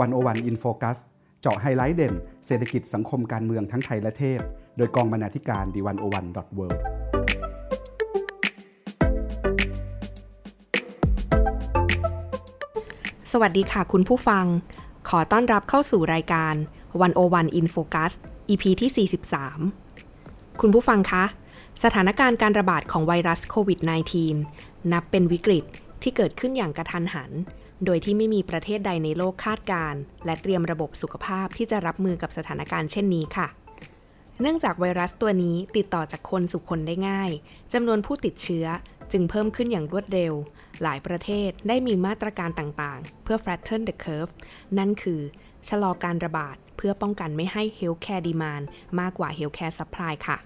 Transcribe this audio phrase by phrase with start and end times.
[0.00, 0.98] 101 In Focus
[1.40, 2.14] เจาะไฮไลท์เด่น
[2.46, 4.40] เศรษฐกิจสังคมการเมืองทั้งไทยและเทศ
[4.76, 6.66] โดยกองบรรณาธิการ The101.world
[13.32, 14.44] สวัสดีค่ะคุณผู้ฟัง
[15.08, 16.54] ขอต้อนรับเข้าสู่รายการ
[17.00, 18.12] 101 In Focus
[18.48, 19.08] EP ที่
[20.02, 21.24] 43 คุณผู้ฟังคะ
[21.84, 23.78] สถานการณ์การระบาดของไวรัสโควิด
[24.36, 25.64] -19 นับเป็นวิกฤต
[26.02, 27.32] ที่เกิดขึ้นอย่างกระทันหัน
[27.84, 29.94] โดยที่ไม่มีประเทศใดในโลกคาดการ
[30.24, 33.48] และเตรียมระบบสุขภาพที่จะรับมือกับสถานการณ์เช่นนี้ค่ะ
[34.40, 37.30] เนื่องจากไวรัสตัวนี้ติดต่อจากคนสู่คนได้ง่าย
[37.72, 38.66] จำนวนผู้ติดเชื้อ
[39.12, 40.32] จึงเพิ่มขึ้นอย่างรวดเร็ว
[40.82, 44.32] หลายประเทศได้มีมาตรการต่างๆ เพื่อ flatten the curve
[44.78, 45.20] นั่นคือ
[45.68, 48.64] ชะลอการระบาดเพื่อป้องกันไม่ให้ healthcare demand
[49.00, 50.38] มากกว่า healthcare supply ค่ะ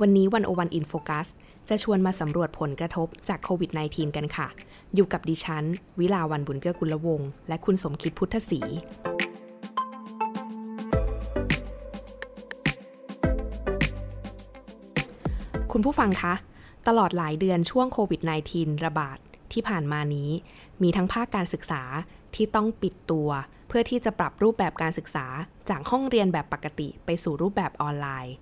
[0.00, 1.26] วันนี้วันโอวันอินโฟกัส
[1.68, 4.48] จะชวนมาสำรวจผลกระทบจากโควิด -19 กันค่ะ
[4.94, 5.64] อยู่กับดิฉัน
[6.00, 8.60] วิลาวันบุญเกื้อกุลวง และคุณสมคิดพุทธศรี
[15.72, 16.34] คุณผู้ฟังคะ
[16.88, 18.20] ตลอดหลายเดือนช่วงโควิด
[18.52, 19.18] -19 ระบาด
[19.52, 20.30] ที่ผ่านมานี้
[20.82, 21.82] มีทั้งภาคการศึกษา
[22.34, 23.28] ที่ต้องปิดตัว
[23.68, 25.26] เพื่อที่จะปรับรูปแบบการศึกษา
[25.70, 28.34] จากห้องเรียนแบบปกติไปสู่รูปแบบออนไลน์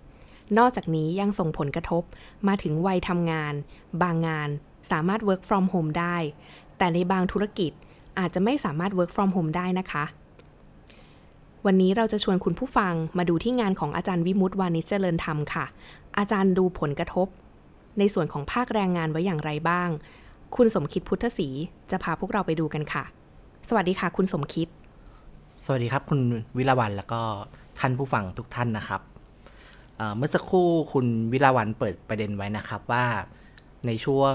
[0.58, 2.02] นอกจากนี้ยังส่งผลกระทบ
[2.48, 3.54] มาถึงวัยทำงาน
[4.02, 4.48] บางงาน
[4.90, 6.16] สามารถ work from home ได้
[6.78, 7.72] แต่ในบางธุรกิจ
[8.18, 10.04] อาจจะไม่สามารถ work from home ได้นะคะ
[11.66, 15.64] วันนี้เราจะชวนคุณผู้ฟังมาดูที่งานของอาจารย์วิมุตติวานิชเจริญธรรมค่ะ
[16.18, 17.28] อาจารย์ดูผลกระทบ
[17.98, 19.88] ในส่วนของภาคแรงงานไว้อย่างไรบ้าง
[20.56, 21.48] คุณสมคิดพุทธศรี
[21.90, 23.04] จะพาพวกเราไปดูกันค่ะ
[23.68, 24.68] สวัสดีค่ะ คุณสมคิด
[25.64, 26.20] สวัสดีครับ คุณ
[26.56, 27.20] วิลาวันแล้วก็
[27.78, 29.00] ท่านผู้ฟังทุกท่านนะครับ
[30.16, 33.04] เมื่อสักครู่คุณวิลาวันเปิดประเด็นไว้นะครับว่า
[33.86, 34.34] ในช่วง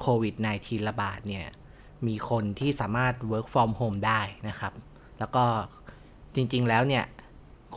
[0.00, 1.46] โควิด -19 ระบาดเนี่ย
[2.06, 4.72] มีคนที่สามารถ work from home ได้นะครับ
[5.18, 5.44] แล้วก็
[6.34, 7.04] จริง ๆ แล้วเนี่ย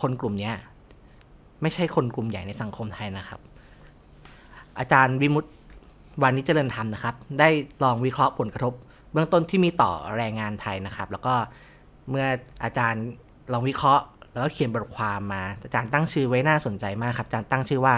[0.02, 0.52] คนกลุ่มนี้
[1.61, 3.42] ไม่ใช่คนกลุ่มใหญ่ในสังคมไทยนะครับ
[4.80, 5.45] อาจารย์วิมุต
[6.22, 7.49] วานิจเจริญธรรมนะครับ ได้
[7.83, 8.73] ลองวิเคราะห์ผลกระทบ
[9.11, 11.36] เบื้องต้นที่มีต่อแรงงานไทยนะครับ แล้วก็
[12.10, 12.26] เมื่อ
[12.64, 13.04] อาจารย์
[13.54, 17.95] ลองวิเคราะห์ แล้วก็เขียนบทความมา อาจารย์ตั้งชื่อไว้น่าสนใจมากครับ อาจารย์ตั้งชื่อว่า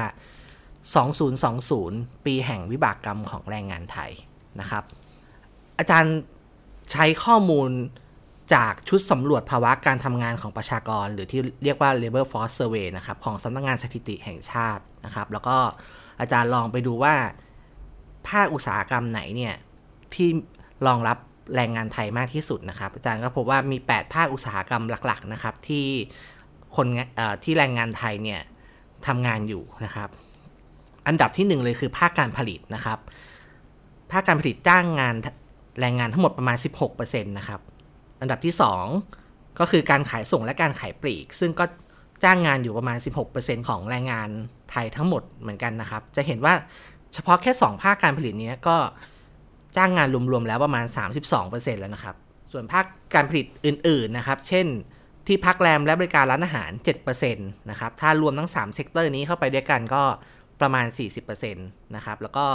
[1.68, 4.12] 2020 ปีแห่งวิบากกรรมของแรงงานไทย
[4.60, 4.84] นะครับ
[5.80, 6.16] อาจารย์
[6.92, 7.70] ใช้ข้อมูล
[8.54, 15.58] จากชุดสำรวจภาวะการทำงานของประชากร หรือที่เรียกว่า labor force survey นะครับของสำนักงงานสถิติแห่งชาตินะครับ แล้วก็
[16.20, 17.16] อาจารย์ลองไปดูว่า
[18.30, 19.56] ภาคอุตสาหกรรมไหนเนี่ย
[20.14, 20.30] ที่
[20.88, 21.18] รองรับ
[21.56, 25.86] แรงงานไทยมากที่สุดนะครับ อาจารย์ก็พบว่ามี 8 ภาคอุตสาหกรรมหลัก ๆ นะครับ ที่
[26.76, 26.88] คน
[27.44, 28.42] ที่แรงงานไทยเนี่ย
[29.08, 30.10] ทำงานอยู่นะครับ
[31.08, 33.00] อันดับที่ 1 เลยคือภาคการผลิตนะครับ
[34.12, 35.16] ภาคการผลิตจ้างงาน
[35.80, 36.58] แรงงานทั้งหมดประมาณ
[36.92, 37.62] 16%นะครับ
[38.22, 38.54] อันดับที่
[39.08, 41.66] 2 ก็คือการขายส่งและการขายปลีก ซึ่งก็
[42.24, 42.98] จ้างงานอยู่ประมาณ
[43.34, 44.30] 16%ของแรงงาน
[44.72, 46.54] ไทยทั้งหมดเหมือนกันนะครับ จะเห็นว่า
[47.14, 48.78] เฉพาะแค่ 2 ภาคการผลิตนี้ก็
[49.78, 50.86] จ้างงานรวมๆแล้วประมาณ
[51.34, 52.16] 32%แล้วนะครับ
[52.52, 54.68] ส่วนภาคการผลิตอื่นๆนะครับ เช่น
[55.28, 56.72] ที่พักแรมและบริการร้านอาหาร
[57.18, 60.04] 7%นะครับ ถ้ารวมทั้ง 3 sector นี้เข้าไปด้วยกันก็
[60.62, 60.86] ประมาณ
[61.22, 62.46] 40%นะครับ แล้วก็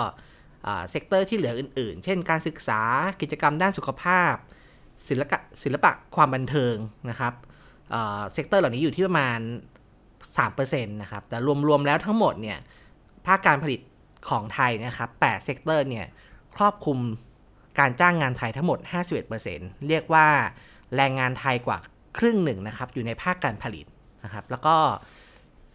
[0.90, 2.80] sector ที่เหลืออื่นๆ เช่นการศึกษา
[3.20, 4.34] กิจกรรมด้านสุขภาพ
[5.08, 6.74] ศิลปะศิลปะความบันเทิง
[7.10, 7.34] นะครับ
[8.32, 9.38] sector เหล่านี้อยู่ที่ประมาณ
[10.28, 11.36] 3%นะครับ แต่
[11.68, 12.58] รวมๆแล้วทั้งหมดเนี่ย
[13.26, 13.80] ภาคการผลิต
[14.28, 16.06] ของไทยนะครับ8 sector เนี่ย
[16.56, 16.98] ครอบคลุม
[17.78, 18.78] การจ้างงานไทยทั้งหมด
[19.32, 20.26] 51%เรียกว่า
[20.96, 21.78] แรงงานไทยกว่า
[22.18, 23.86] ครึ่งหนึ่งนะครับ อยู่ในภาคการผลิต
[24.24, 24.76] นะครับ แล้วก็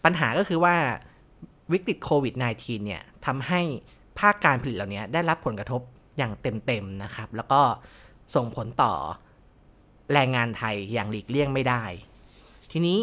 [0.03, 0.75] ปัญหาก็คือว่า
[1.71, 3.61] วิกฤตโควิด -19 เนี่ยทำให้
[4.19, 5.81] ภาคการผลิตเหล่านี้ได้รับผลกระทบ
[6.17, 7.61] อย่างเต็มๆนะครับ แล้วก็
[8.35, 8.93] ส่งผลต่อ
[10.13, 11.83] แรงงานไทยอย่างหลีกเลี่ยงไม่ได้
[12.71, 12.99] ทีนี้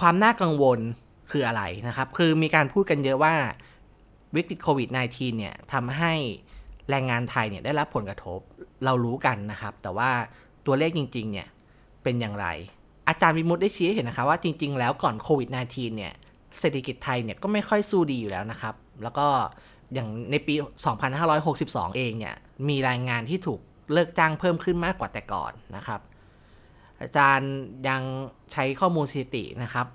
[0.00, 0.78] ความน่ากังวล
[1.30, 3.34] คืออะไรนะครับ คือมีการพูดกันเยอะว่า
[4.36, 6.14] วิกฤตโควิด -19 เนี่ยทำให้
[6.90, 8.40] แรงงานไทยเนี่ยได้รับผลกระทบ
[8.84, 10.10] เรารู้กันนะครับ แต่ว่า
[10.66, 11.48] ตัวเลขจริง ๆ เนี่ย
[12.02, 12.46] เป็นอย่างไร
[13.08, 16.12] อาจารย์วิมุตได้ชี้ให้เห็นนะคะว่าจริง ๆ แล้วก่อนโควิด -19 เนี่ย
[16.58, 19.26] เศรษฐกิจไทยเนี่ยก็ไม่ค่อยสู้ดีอยู่แล้วนะครับ แล้วก็
[19.94, 20.54] อย่างในปี
[21.26, 22.34] 2562 เองเนี่ย
[22.68, 23.60] มีแรายงานที่ถูก
[23.92, 26.00] เลิกจ้างเพิ่มขึ้นมากกว่าแต่ก่อนนะครับ
[27.00, 27.52] อาจารย์
[27.88, 28.02] ยัง
[28.52, 29.86] ใช้ข้อมูลสถิตินะครับ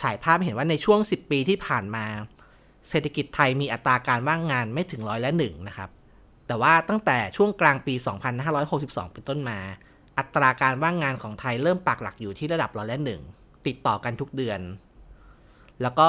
[0.00, 2.06] ฉายภาพเห็นว่าในช่วง 10 ปีที่ผ่านมา
[2.88, 5.90] เศรษฐกิจไทยมีอัตราการว่างงานไม่ถึงร้อยละหนึ่งนะครับ
[6.46, 7.94] แต่ว่าตั้งแต่ช่วงกลางปี
[8.54, 9.58] 2562 เป็นต้นมา
[10.18, 13.20] อัตราการว่างงานของไทยเริ่มปักหลักอยู่ที่ระดับร้อยละหนึ่ง
[13.66, 14.60] ติดต่อกันทุกเดือน
[15.82, 16.08] แล้วก็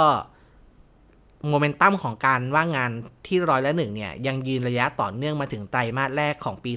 [1.48, 2.92] โมเมนตัมของการว่างงาน
[3.28, 6.72] ที่ร้อยละหนึ่งเนี่ยยังยืนระยะต่อเนื่องมาถึงไตรมาสแรกของปี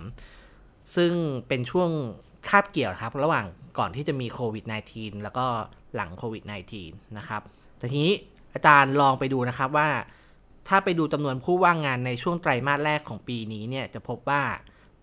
[0.00, 1.12] 2563 ซึ่ง
[1.48, 1.90] เป็นช่วง
[2.48, 3.46] คาบเกี่ยวครับ ระหว่าง
[3.78, 4.64] ก่อนที่จะมีโควิด
[4.94, 5.46] -19 แล้วก็
[5.94, 6.42] หลังโควิด
[6.80, 7.42] -19 นะครับ
[7.78, 8.14] แต่ทีนี้
[8.56, 9.88] อาจารย์ลองไปดูนะครับว่า
[10.68, 14.42] ถ้าไปดูจำนวนผู้ว่างงานในช่วงไตรมาสแรกของปีนี้เนี่ยจะพบว่า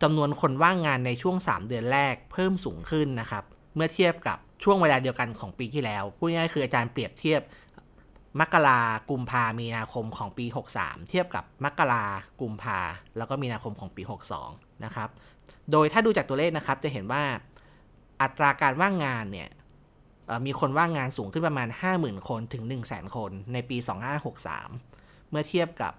[0.04, 3.44] จำนวนคนว่างงานในช่วง 3 เดือนแรกเพิ่มสูงขึ้นนะครับ
[3.76, 7.42] เมื่อเทียบกับช่วงเวลาเดียวกันของปีที่แล้วพูดง่ายๆคืออาจารย์เปรียบเทียบ
[8.40, 8.80] มกรา
[9.10, 10.46] กุมภามีนาคมของปี
[10.76, 12.04] 63 เทียบกับมกรา
[12.42, 12.80] กุมภา
[13.18, 14.04] แล้วก็มีนาคมของปี
[14.44, 15.10] 62 นะครับ
[15.72, 17.24] โดยถ้าดูจากตัวเลขนะครับจะเห็นว่า
[18.22, 19.50] อัตราการว่างงานเนี่ย
[20.46, 21.68] มีคนว่างงานสูงขึ้นประมาณ
[21.98, 23.78] 50,000 คนถึง 100,000 คนในปี
[24.54, 25.94] 2563 เมื่อเทียบกับ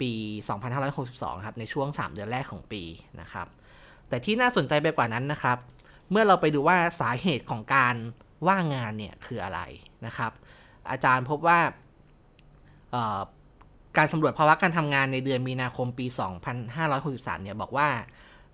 [0.00, 0.12] ปี
[0.78, 2.82] 2562 ครับในช่วง 3 เดือนแรกของปี
[3.20, 3.46] นะครับ
[4.08, 5.58] แต่ที่น่าสนใจไปกว่านั้นนะครับ
[6.10, 7.94] เมื่อเราไปดูว่าสาเหตุของการ
[8.48, 9.60] ว่างงานเนี่ยคืออะไร
[10.06, 10.32] นะครับ
[10.90, 11.60] อาจารย์พบว่า
[13.96, 16.06] การสำรวจภาวะการทำงานในเดือนมีนาคมปี
[16.74, 17.88] 2563 เนี่ยบอกว่า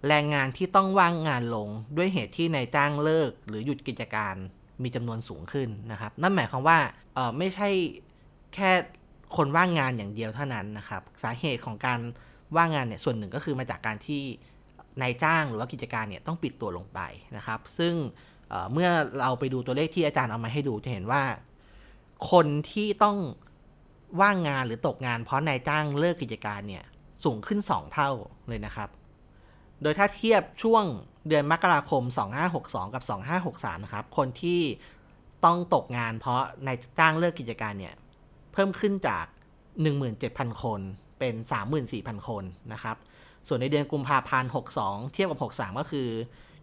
[0.08, 4.34] แรงงานที่ต้องว่างงานลงด้วยเหตุที่นายจ้างเลิก หรือหยุดกิจการ
[4.82, 6.78] มีจำนวนสูงขึ้นนะครับ นั่นหมายความว่า
[7.38, 7.68] ไม่ใช่
[8.54, 8.70] แค่
[9.36, 12.00] คนว่างงานอย่างเดียวเท่านั้นนะครับ สาเหตุของการ
[12.56, 14.22] ว่างงานเนี่ยส่วนหนึ่งก็คือมาจากการที่
[15.02, 17.00] นายจ้างหรือว่ากิจการเนี่ยต้องปิดตัวลงไป
[17.36, 17.94] นะครับ ซึ่ง
[18.48, 18.88] เเมื่อ
[19.20, 21.22] เราไปดูตัวเลขที่อาจารย์เอามาให้ดูจะเห็นว่า
[22.30, 23.16] คนที่ต้อง
[24.20, 26.84] ว่างงานหรือตกงานเพราะนายจ้างเลิกกิจการเนี่ย
[27.24, 28.10] สูงขึ้น 2 เท่า
[28.48, 28.88] เลยนะครับ
[29.82, 30.84] โดยถ้าเทียบช่วง
[31.28, 32.02] เดือนมกราคม
[32.48, 33.02] 2562 กับ
[33.42, 34.60] 2563 นะครับ คนที่
[35.44, 37.94] ต้องตกงานเพราะนายจ้างเลิกกิจการเนี่ย
[38.52, 39.24] เพิ่มขึ้นจาก
[39.88, 40.80] 17,000 คน
[41.18, 41.34] เป็น
[41.80, 42.96] 34,000 คนนะครับ
[43.48, 44.50] ส่วนในเดือนกุมภาพันธ์
[44.80, 46.08] 62 เทียบกับ 63 ก็คือ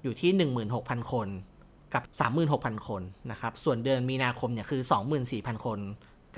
[0.04, 0.32] อยู่ที่
[0.72, 1.28] 16,000 คน
[1.94, 2.04] กับ
[2.46, 4.82] 36,000 คนนะครับ ส่วนเดือนมีนาคมเนี่ยคือ
[5.24, 5.80] 24,000 คน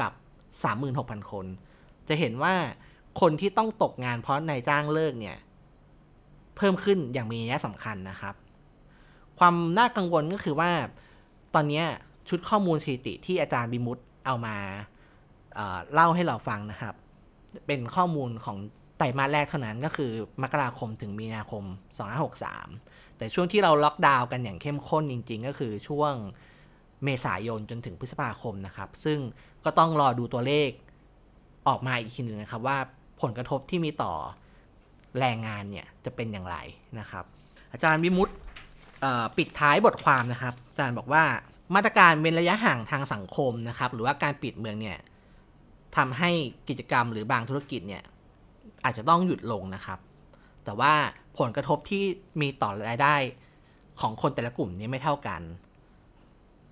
[0.02, 0.12] กับ
[0.72, 1.46] 36,000 คน
[2.08, 2.56] จะเห็นว่า
[3.22, 5.38] คนที่ต้องตกงานเพราะนายจ้างเลิกเนี่ย
[6.60, 8.36] เพิ่มขึ้นอย่างมีนัยสำคัญนะครับ
[9.40, 10.72] ความน่ากังวลก็คือว่า
[11.56, 11.84] ตอนนี้
[12.30, 14.56] ชุดข้อมูลสถิติที่อาจารย์บิมุตเอามา
[15.94, 16.96] เล่าให้เราฟังนะครับ
[17.68, 18.58] เป็นข้อมูลของ
[18.98, 20.12] ไตรมาสแรกเท่านั้นก็คือ
[20.44, 21.64] มกราคมถึงมีนาคม
[22.42, 26.14] 2563 แต่ช่วงที่เราล็อกดาวน์กันอย่างเข้มข้นจริง ๆ ก็คือช่วง
[27.04, 29.20] เมษายนจนถึงพฤษภาคมนะครับ ซึ่ง
[29.66, 30.70] ก็ต้องรอดูตัวเลข
[31.68, 32.78] ออกมาอีกทีหนึ่งนะครับว่า
[33.22, 34.14] ผลกระทบที่มีต่อ
[35.20, 36.58] แรงงานเนี่ยจะเป็นอย่างไร
[37.00, 37.26] นะครับ
[37.74, 38.30] อาจารย์วิมุต
[39.38, 41.24] ปิดท้ายบทความนะครับ อาจารย์บอกว่า
[41.76, 44.98] มาตรการเว้นระยะห่างทางสังคมนะครับ หรือว่าการปิดเมืองเนี่ย
[45.98, 46.32] ทำให้
[46.70, 48.04] กิจกรรมหรือบางธุรกิจเนี่ย
[48.84, 50.00] อาจจะต้องหยุดลงนะครับ
[50.66, 50.94] แต่ว่า
[51.40, 52.04] ผลกระทบที่
[52.42, 53.16] มีต่อรายได้
[54.02, 55.42] ของคนแต่ละกลุ่มนี้ไม่เท่ากัน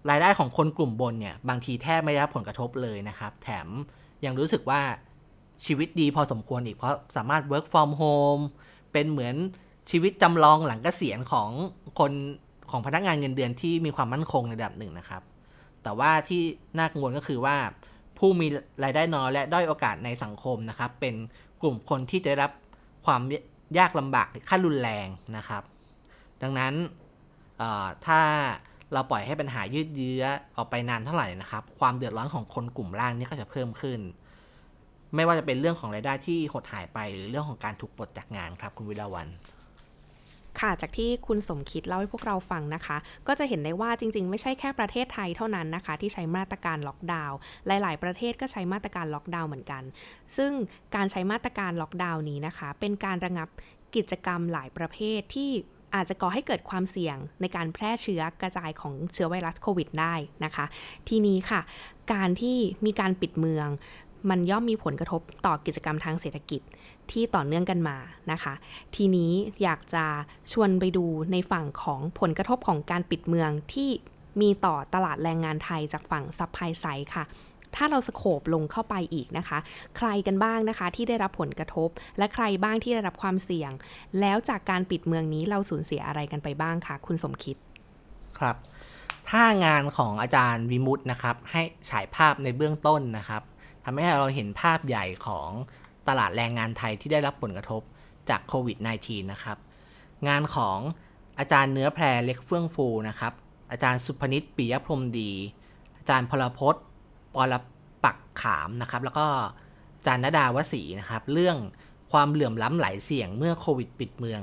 [0.10, 3.68] รายได้ของคนกลุ่มบนเนี่ยบางทีแทบไม่ได้รับผลกระทบเลยนะครับ แถม
[4.26, 4.82] ยังรู้สึกว่า
[5.66, 8.44] ชีวิตดีพอสมควรอีก เพราะสามารถ work from home
[8.94, 9.36] เป็นเหมือน
[9.92, 11.50] ชีวิตจำลองหลังเกษียณของ
[12.00, 12.12] คน
[12.72, 15.22] ของพนักงานเงินเดือนที่มีความมั่นคงในระดับหนึ่งนะครับ
[15.84, 16.42] แต่ว่าที่
[16.78, 17.58] น่ากังวลก็คือว่า
[18.18, 18.48] ผู้มี
[18.84, 21.16] รายได้น้อยและด้อยโอกาสในสังคมนะครับ เป็น
[21.62, 22.52] กลุ่มคนที่จะได้รับ
[23.06, 23.22] ความ
[23.78, 25.08] ยากลำบากขั้นรุนแรง
[25.38, 25.64] นะครับ
[26.42, 26.74] ดังนั้น
[28.06, 28.22] ถ้า
[28.94, 30.24] เราปล่อยให้ปัญหายืดเยื้อ
[30.56, 34.00] ออกไปนานเท่าไหร่นะครับ ความเดือดร้อนของคนกลุ่มล่างนี่ก็จะเพิ่มขึ้น
[35.16, 39.28] ไม่ว่าจะเป็นเรื่องของรายได้ที่หดหายไป หรือเรื่องของการถูกปลดจากงานครับคุณวิลาวัน
[40.60, 49.84] ค่ะจากที่คุณสมคิดเล่าให้พวกเราฟังนะคะ ก็จะเห็นได้ว่าจริง ๆ ไม่ใช่แค่ประเทศไทยเท่านั้นนะคะ ที่ใช้มาตรการล็อกดาวน์หลาย ๆ ประเทศก็ใช้มาตรการล็อกดาวน์เหมือนกัน
[50.38, 50.52] ซึ่ง
[50.96, 53.50] การใช้มาตรการล็อกดาวน์นี้นะคะ เป็นการระงับ
[53.96, 55.52] กิจกรรมหลายประเภทที่
[55.96, 60.14] อาจจะก่อให้เกิดความเสี่ยงในการแพร่เชื้อกระจายของเชื้อไวรัสโควิดได้
[60.46, 60.66] นะคะ
[61.10, 61.62] ทีนี้ค่ะ
[62.14, 63.68] การที่มีการปิดเมือง
[64.30, 66.62] มันย่อมมีผลกระทบต่อกิจกรรมทางเศรษฐกิจ
[67.12, 67.98] ที่ต่อเนื่องกันมา
[68.32, 68.54] นะคะ
[68.96, 69.32] ทีนี้
[69.64, 70.06] อยากจะ
[70.52, 73.90] ชวนไปดูในฝั่งของผลกระทบของการปิดเมืองที่
[74.42, 77.24] มีต่อตลาดแรงงานไทยจากฝั่งซับไพไซด์ค่ะ
[77.76, 79.58] ถ้าเราสโคบลงเข้าไปอีกนะคะ
[79.98, 83.72] ใครกันบ้างนะคะที่ได้รับผลกระทบ และใครบ้างที่ได้รับความเสี่ยง
[84.20, 87.56] แล้วจากการปิดเมืองนี้เราสูญเสียอะไรกันไปบ้างคะคุณสมคิด
[88.40, 88.56] ครับ
[89.30, 93.42] ถ้างานของอาจารย์วิมุตนะครับ ให้ฉายภาพในเบื้องต้นนะครับ
[93.90, 95.50] ทำให้เราเห็นภาพใหญ่ของ
[96.08, 97.82] ตลาดแรงงานไทยที่ได้รับผลกระทบ
[98.30, 99.58] จากโควิด -19 นะครับ
[100.28, 100.80] งานของ
[101.40, 103.34] อาจารย์เนื้อแพรเล็กเฟื่องฟูนะครับ
[103.72, 105.32] อาจารย์สุพนิตปิยพรมดี
[105.98, 106.76] อาจารย์พลพศ
[107.36, 107.54] ปร
[108.04, 109.26] ปักขามนะครับ แล้วก็
[109.98, 111.58] อาจารย์นดาวสีนะครับ เรื่อง
[112.12, 114.42] ความเหลื่อมล้ำหลายเสี่ยงเมื่อโควิด ปิดเมือง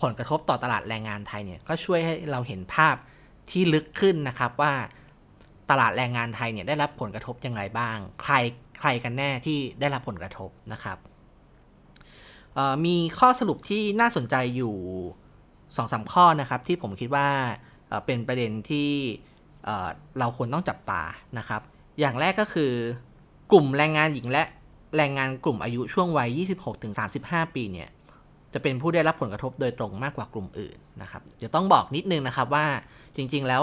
[0.00, 2.96] ผลกระทบต่อตลาดแรงงานไทยเนี่ยก็ช่วยให้เราเห็นภาพ
[3.50, 4.74] ที่ลึกขึ้นนะครับว่า
[5.70, 8.34] ตลาดแรงงานไทยเนี่ยได้รับผลกระทบอย่างไรบ้าง ใคร
[8.80, 10.98] ใครกันแน่ที่ได้รับผลกระทบนะครับ
[12.86, 14.74] มีข้อสรุปที่น่าสนใจอยู่
[15.76, 17.28] สองสาข้อนะครับที่ผมคิดว่า
[18.06, 18.90] เป็นประเด็นที่
[20.18, 21.02] เราควรต้องจับตา
[21.38, 21.60] นะครับ
[22.00, 22.72] อย่างแรกก็คือ
[23.52, 24.42] กลุ่มแรงงานหญิงและ
[24.96, 26.28] แรงงานกลุ่มอายุช่วงวัย
[26.92, 27.88] 26-35 ปีเนี่ย
[28.52, 32.66] จะเป็นผู้ได้รับผลกระทบโดยตรงมากกว่ากลุ่มอื่นนะครับเดี๋ยวต้องบอกนิดนึงนะครับว่า
[33.16, 33.62] จริงๆแล้ว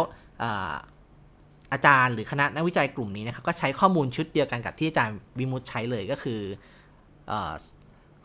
[1.73, 6.39] อาจารย์หรือคณะนักวิจัยกลุ่มนี้นะครับก็ใช้ข้อมูลชุดเดียวกันกับที่อาจารย์วิมุตใช้เลยก็คือ
[7.31, 7.33] อ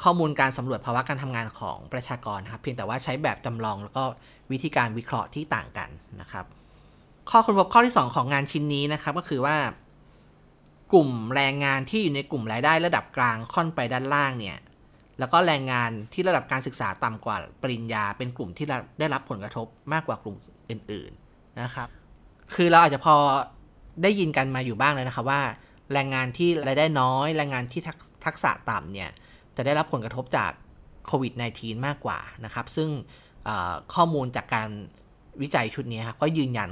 [0.03, 4.05] ข้อมูลการสำรวจภาวะการทำงานของประชากรนะครับ เพียงแต่ว่าใช้แบบจำลองแล้วก็
[4.53, 5.89] วิธีการวิเคราะห์ที่ต่างกัน
[6.21, 6.45] นะครับ
[7.31, 9.57] ข้อค้นพบข้อที่ 2 ของงานชิ้นนี้นะครับก็คือว่า
[10.93, 14.59] กลุ่มแรงงานที่อยู่ในกลุ่มรายได้ระดับกลางค่อนไปด้านล่างเนี่ย
[15.19, 18.67] แล้วก็แรงงานที่ระดับการศึกษาต่ำกว่าปริญญา เป็นกลุ่มที่
[18.99, 20.37] ได้รับผลกระทบมากกว่ากลุ่ม
[20.71, 21.89] อื่น ๆนะครับ
[22.54, 23.16] คือเราอาจจะพอ
[24.02, 25.42] ได้ยินกันมาอยู่บ้างเลยนะครับว่า
[25.92, 27.80] แรงงานที่รายได้น้อย แรงงานที่
[28.25, 29.11] ทักษะต่ำเนี่ย
[29.57, 30.52] จะได้รับผลกระทบจาก
[31.07, 32.88] โควิด -19 มากกว่านะครับ ซึ่ง
[33.95, 34.69] ข้อมูลจากการ
[35.42, 36.71] วิจัยชุดนี้ครับก็ยืนยัน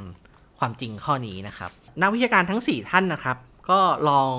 [0.59, 1.71] ความจริงข้อนี้นะครับ
[2.01, 3.39] นักวิชาการทั้ง 4 ท่านนะครับ
[3.71, 4.33] ก็ลอง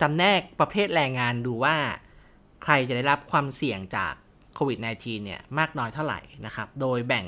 [0.00, 1.76] จำแนกประเภทแรงงานดูว่า
[2.64, 4.12] ใครจะได้รับความเสี่ยงจาก
[4.54, 7.26] โควิด -19 เนี่ยมากน้อยเท่าไหร่นะครับ โดยแบ่ง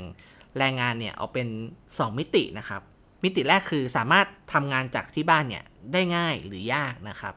[0.59, 1.49] แรงงานเนี่ยเอาเป็น
[1.83, 2.83] 2 มิตินะครับ
[3.25, 7.35] มิติแรกคือสามารถทำงานจากที่บ้านเนี่ยได้ง่ายหรือยากนะครับ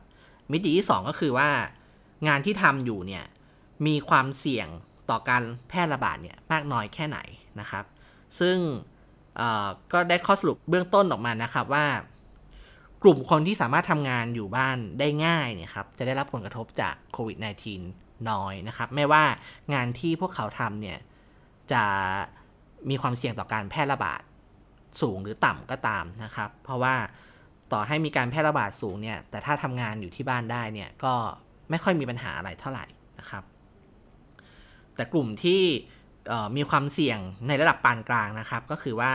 [0.51, 1.50] มิติที่ 2 ก็คือว่า
[2.27, 3.25] งานที่ทำอยู่เนี่ย
[3.88, 4.67] มีความเสี่ยง
[5.10, 7.20] ต่อการแพร่ระบาดเนี่ยมากน้อยแค่ไหน
[7.60, 7.86] นะครับ
[8.39, 8.58] ซึ่ง
[9.94, 11.86] ก็ได้ข้อสรุปเบื้องต้นออกมานะครับว่า
[13.03, 17.38] กลุ่มคนที่สามารถทำงานอยู่บ้านได้ง่ายเนี่ยครับจะได้รับผลกระทบจากโควิด
[17.84, 19.24] -19 น้อยนะครับไม่ว่า
[19.74, 20.98] งานที่พวกเขาทำเนี่ย
[21.72, 21.84] จะ
[22.89, 24.22] มีความเสี่ยงต่อการแพร่ระบาด
[25.01, 26.96] สูงหรือต่ำก็ตามนะครับ เพราะว่า
[27.72, 31.13] ต่อให้มีการแพร่ระบาดสูงเนี่ย แต่ถ้าทำงานอยู่ที่บ้านได้เนี่ยก็
[31.70, 32.86] ไม่ค่อยมีปัญหาอะไรเท่าไหร่
[33.20, 33.44] นะครับ
[34.96, 35.62] แต่กลุ่มที่
[36.58, 39.13] มีความเสี่ยงในระดับปานกลางนะครับ ก็คือว่า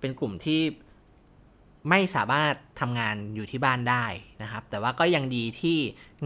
[0.00, 0.60] เป็นกลุ่มที่
[1.88, 4.04] ไม่สามารถทำงานอยู่ที่บ้านได้
[4.42, 5.78] นะครับ แต่ว่าก็ยังดีที่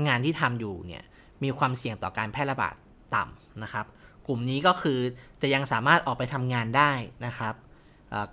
[0.06, 1.04] งานที่ทำอยู่เนี่ย
[1.42, 2.74] มีความเสี่ยงต่อการแพร่ระบาด
[3.14, 3.86] ต่ำนะครับ
[4.26, 5.00] กลุ่มนี้ก็คือ
[5.42, 6.92] จะยังสามารถออกไปทำงานได้
[7.26, 7.54] นะครับ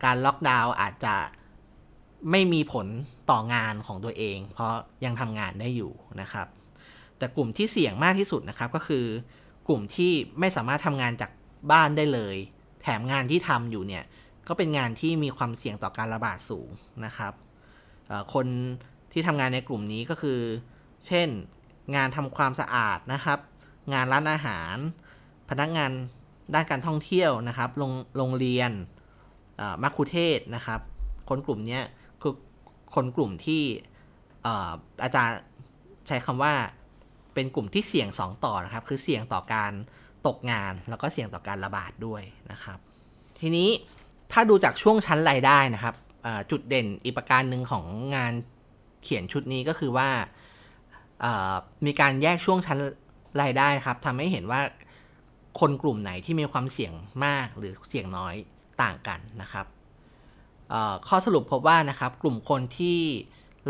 [0.04, 1.16] การล็อกดาวน์อาจจะ
[2.32, 2.88] ไม่มีผล
[3.32, 4.74] ต่องานของตัวเอง เพราะ
[5.06, 6.48] ยังทำงานได้อยู่นะครับ
[7.18, 9.06] แต่กลุ่มที่เสี่ยงมากที่สุดนะครับก็คือ
[9.68, 11.32] กลุ่มที่ไม่สามารถทำงานจาก
[11.72, 12.36] บ้านได้เลย
[12.82, 14.04] แถมงานที่ทำอยู่เนี่ย
[14.48, 16.70] ก็เป็นงานที่มีความเสี่ยงต่อการระบาดสูง
[17.06, 17.34] นะครับ
[18.34, 18.48] คน
[19.12, 20.40] ที่ทำงานในกลุ่มนี้ก็คือ
[21.08, 21.28] เช่น
[21.96, 23.40] งานทำความสะอาดนะครับ
[23.94, 24.76] งานร้านอาหาร
[25.50, 25.92] พนักงาน
[26.54, 28.72] ด้านการท่องเที่ยวนะครับ โรงโรงเรียน
[29.84, 30.80] มัคคุเทศนะครับ
[31.30, 31.80] คนกลุ่มนี้
[32.22, 32.34] คือ
[32.96, 33.64] คนกลุ่มที่
[35.04, 35.40] อาจารย์
[36.08, 36.54] ใช้คำว่า
[37.34, 39.72] เป็นกลุ่มที่เสี่ยง 2 ต่อนะครับ คือเสี่ยงต่อการ
[40.28, 42.80] ตกงานแล้วก็เสี่ยงต่อการระบาดด้วยนะครับ
[43.40, 43.70] ทีนี้
[44.32, 45.96] ถ้าดูจากช่วงชั้นรายได้นะครับ
[46.52, 47.86] จุดเด่นอีกประการหนึ่งของ
[48.16, 48.34] งาน
[49.04, 50.10] เขียนชุดนี้ก็คือว่า
[51.86, 52.80] มีการแยกช่วงชั้น
[53.42, 54.62] รายได้ครับทำให้เห็นว่า
[55.60, 56.94] คนกลุ่มไหนที่มีความเสี่ยง
[57.26, 58.36] มากหรือเสี่ยงน้อย
[58.84, 59.66] ต่างกันนะครับ
[61.08, 63.00] ข้อสรุปพบว่านะครับกลุ่มคนที่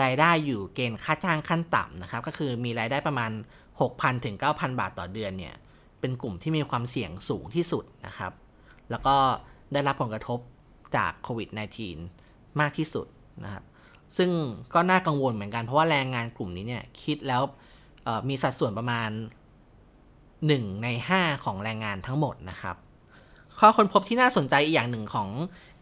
[0.02, 3.32] รายได้อยู่เกณฑ์ค่าจ้างขั้นต่ำนะครับ ก็คือมีรายได้ประมาณ
[3.78, 5.56] 6,000ถึง9,000 บาทต่อเดือนเนี่ย
[6.00, 8.32] เป็นกลุ่มที่มีความเสี่ยงสูงที่สุดนะครับ
[8.92, 9.16] แล้วก็
[9.74, 10.40] ได้รับผลกระทบ
[10.96, 11.50] จากโควิด
[12.04, 13.08] -19 มากที่สุด
[13.44, 13.64] นะครับ
[14.18, 14.30] ซึ่ง
[14.74, 17.42] ก็น่ากังวลเหมือนกันเพราะว่าแรงงานกลุ่มนี้เนี่ยคิดแล้ว
[18.30, 19.10] มีสัดส่วนประมาณ
[19.96, 20.88] 1 ใน
[21.18, 22.76] 5 ของแรงงานทั้งหมดนะครับ
[23.60, 25.30] ข้อค้นพบที่น่าสนใจอีกอย่างหนึ่งของ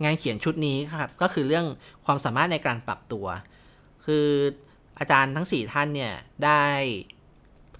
[0.04, 1.66] งานเขียนชุดนี้ครับ ก็คือเรื่อง
[2.06, 3.26] ความสามารถในการปรับตัว
[4.06, 4.28] คือ
[5.00, 6.14] อาจารย์ทั้ง 4 ท่านเนี่ย
[6.46, 6.64] ได้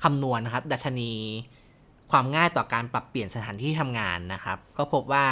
[0.04, 1.14] คำนวณนะครับ ดัชนี
[2.12, 5.28] ความง่ายต่อการปรับเปลี่ยนสถานที่ทำงานนะครับ ก็พบว่า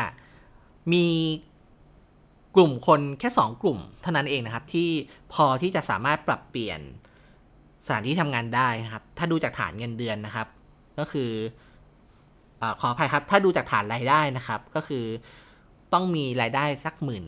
[0.94, 1.08] มี
[2.56, 4.90] กลุ่มคนแค่ 2 กลุ่มเท่านั้นเองนะครับ ที่
[5.34, 6.80] พอที่จะสามารถปรับเปลี่ยน
[7.86, 10.48] สถานที่ทำงานได้นะครับ ถ้าดูจากฐานเงินเดือนนะครับ
[11.00, 11.32] ก็คือ
[12.70, 15.06] อขออภัยครับ ถ้าดูจากฐานรายได้นะครับ ก็คือ
[15.94, 17.26] ต้องมีรายได้สักหมื่น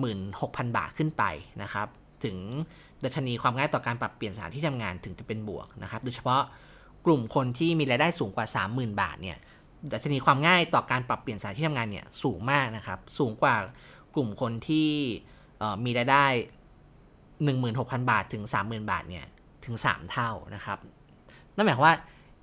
[0.00, 1.24] หมื่นหกพันบาทขึ้นไป
[1.62, 1.88] นะครับ
[2.24, 2.36] ถึง
[3.04, 6.42] ดัชนีความง่ายต่อการปรับเปลี่ยนสถานที่ทำงานถึงจะเป็นบวกนะครับ โดยเฉพาะ
[7.06, 9.38] กลุ่มคนที่มีรายได้สูงกว่า 30,000 บาทเนี่ย
[9.92, 13.56] ดัชนีความง่ายต่อการปรับเปลี่ยนสถานที่ทำงานเนี่ยสูงมากนะครับ สูงกว่า
[14.14, 14.88] กลุ่มคนที่
[15.84, 16.26] มีรายได้
[17.38, 19.26] 16,000 บาทถึง 30,000 บาทเนี่ย
[19.64, 20.78] ถึง 3 เท่านะครับ
[21.56, 21.96] นั่นหมายความว่า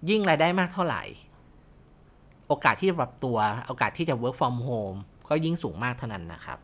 [0.09, 1.03] ยิ่งรายได้มากเท่าไหร่
[2.51, 4.97] โอกาสที่จะปรับตัว โอกาสที่จะ work from home
[5.29, 6.59] ก็ยิ่งสูงมากเท่านั้นนะครับ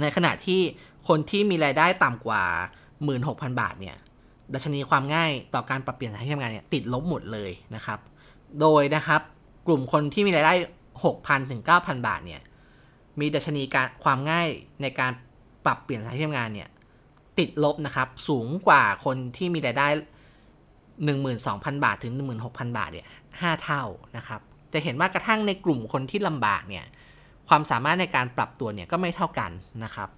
[0.00, 0.60] ในขณะที่
[1.08, 2.42] คนที่มีรายได้ต่ำกว่า
[3.02, 3.96] 16,000 บาทเนี่ย
[4.54, 7.98] ดัชนีความง่ายต่อการปรับเปลี่ยนสถานที่ทำงานเนี่ยติดลบหมดเลยนะครับ
[8.60, 9.20] โดยนะครับ
[9.66, 10.54] กลุ่มคนที่มีรายได้
[11.02, 12.42] 6,000 ถึง 9,000 บาทเนี่ย
[13.20, 14.48] มีดัชนีการความง่าย
[14.82, 15.12] ในการ
[15.64, 16.68] ปรับเปลี่ยนสถานที่ทำงานเนี่ย
[17.38, 19.88] ติดลบนะครับ สูงกว่าคนที่มีรายได้
[21.06, 22.12] 12,000 บาทถึง
[22.44, 23.06] 16,000 บาทเนี่ย
[23.46, 23.82] 5 เท่า
[24.16, 24.40] นะครับ
[24.72, 26.84] จะเห็นว่ากระทั่งในกลุ่มคนที่ลำบากเนี่ย
[27.48, 29.50] ความสามารถในการปรับตัวเนี่ยก็ไม่เท่ากัน
[29.84, 30.08] นะครับ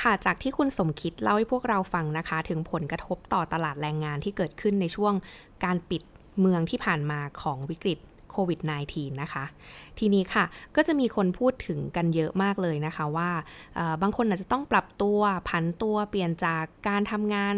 [0.00, 5.14] ค่ะจากที่คุณสมคิดเล่าให้พวกเราฟังนะคะ ถึงผลกระทบต่อตลาดแรงงานที่เกิดขึ้นในช่วง
[5.64, 6.02] การปิด
[6.40, 7.98] เมืองที่ผ่านมาของวิกฤต
[8.34, 8.60] โควิด
[8.90, 9.44] -19 นะคะ
[9.98, 10.44] ทีนี้ค่ะ
[10.76, 13.30] ก็จะมีคนพูดถึงกันเยอะมากเลยนะคะว่า
[14.02, 17.56] บางคนอาจจะต้องปรับตัวผันตัวเปลี่ยนจากการทำงาน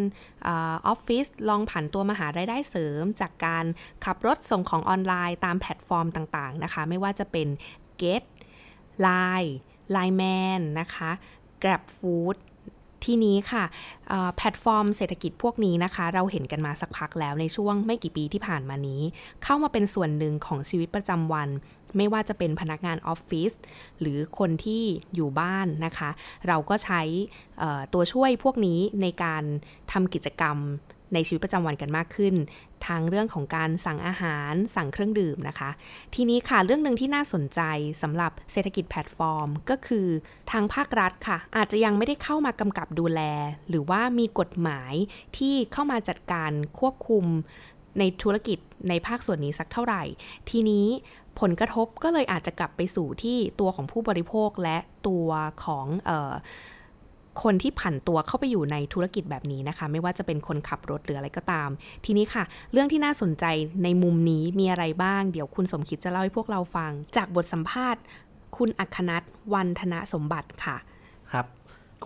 [0.48, 0.50] อ
[0.86, 3.64] อฟฟิศลองผันตัวมาหารายได้เสริม จากการ
[4.04, 7.48] ขับรถส่งของออนไลน์ตามแพลตฟอร์มต่างๆนะคะ ไม่ว่าจะเป็น
[8.02, 8.24] Get
[9.06, 9.52] Line
[9.94, 11.10] Line Man นะคะ
[11.62, 12.36] Grab Food
[13.06, 13.64] ทีนี้ค่ะ
[14.36, 19.02] แพลตฟอร์มเศรษฐกิจพวกนี้นะคะ เราเห็นกันมาสักพักแล้วในช่วงไม่กี่ปีที่ผ่านมานี้
[19.44, 21.48] เข้ามาเป็นส่วนหนึ่งของชีวิตประจำวัน
[21.96, 23.52] ไม่ว่าจะเป็นพนักงานออฟฟิศ
[24.00, 24.82] หรือคนที่
[25.14, 26.10] อยู่บ้านนะคะ
[26.48, 27.02] เราก็ใช้
[27.94, 29.42] ตัวช่วยพวกนี้ในการ
[29.92, 30.56] ทำกิจกรรม
[31.14, 32.34] ในชีวิตประจำวันกันมากขึ้น
[32.86, 35.70] ทางเรื่องของการสั่งอาหาร สั่งเครื่องดื่มนะคะ
[36.14, 37.60] ทีนี้ค่ะเรื่องหนึ่งที่น่าสนใจ
[38.02, 40.06] สำหรับเศรษฐกิจแพลตฟอร์ม ก็คือ
[40.50, 43.20] ทางภาครัฐค่ะ อาจจะยังไม่ได้เข้ามากำกับดูแล
[43.68, 44.94] หรือว่ามีกฎหมาย
[45.36, 47.24] ที่เข้ามาจัดการควบคุม
[47.98, 48.58] ในธุรกิจ
[48.88, 50.02] ในภาคส่วนนี้สักเท่าไหร่
[50.50, 50.86] ทีนี้
[51.40, 55.28] ผลกระทบก็เลยอาจจะกลับไปสู่ที่ตัวของผู้บริโภคและตัว
[55.64, 56.32] ของออ
[57.42, 61.68] คนที่ผันตัวเข้าไปอยู่ในธุรกิจแบบนี้นะคะ ไม่ว่าจะเป็นคนขับรถหรืออะไรก็ตาม
[62.04, 63.44] ทีนี้ค่ะ เรื่องที่น่าสนใจ
[63.84, 68.02] ในมุมนี้มีอะไรบ้าง เดี๋ยวคุณสมคิดจะเล่าให้พวกเราฟัง จากบทสัมภาษณ์
[68.56, 69.22] คุณอัคนัท
[69.54, 70.76] วันธนสมบัติค่ะ
[71.32, 71.46] ครับ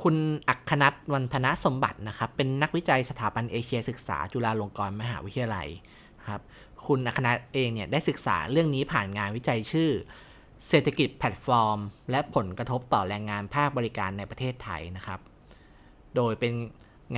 [0.02, 0.16] คุณ
[0.48, 5.68] อัคนัทวันธนสมบัตินะครับ เป็นนักวิจัยสถาบันเอเชียศึกษา จุฬาลงกรณ์มหาวิทยาลัย
[6.28, 6.40] ครับ
[6.86, 9.90] คุณอัคนัทเองเนี่ยได้ศึกษาเรื่องนี้ผ่านงานวิจัยชื่อ
[10.68, 11.78] เศรษฐกิจแพลตฟอร์ม
[12.10, 15.20] และผลกระทบต่อแรงงานภาคบริการในประเทศไทยนะครับ
[16.16, 16.52] โดยเป็น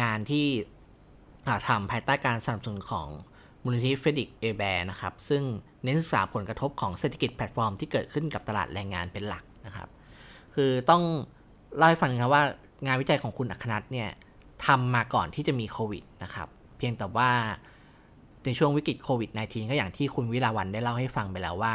[0.00, 0.46] งานที่
[1.68, 3.08] ทำภายใต้การสนับสนุนของ
[3.64, 5.42] มูลนิธิฟรีดริช เอแบร์ทนะครับ ซึ่ง
[5.84, 9.88] เน้นศึกษาผลกระทบของเศรษฐกิจแพลตฟอร์มที่เกิดขึ้นกับตลาดแรงงานเป็นหลักนะครับ
[10.54, 11.02] คือต้อง
[11.76, 12.44] เล่าให้ฟังครับว่า
[12.86, 14.08] งานวิจัยของคุณอรรคณัฐเนี่ย
[14.66, 17.30] ทำมาก่อนที่จะมีโควิดนะครับ เพียงแต่ว่า
[18.44, 21.74] ในช่วงวิกฤตโควิด -19 ก็อย่างที่คุณวิลาวันได้เล่าให้ฟังไปแล้วว่า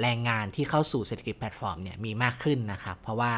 [0.00, 3.32] แรงงานที่เข้าสู่เศรษฐกิจแพลตฟอร์มเนี่ยมีมากขึ้นนะครับ เพราะว่า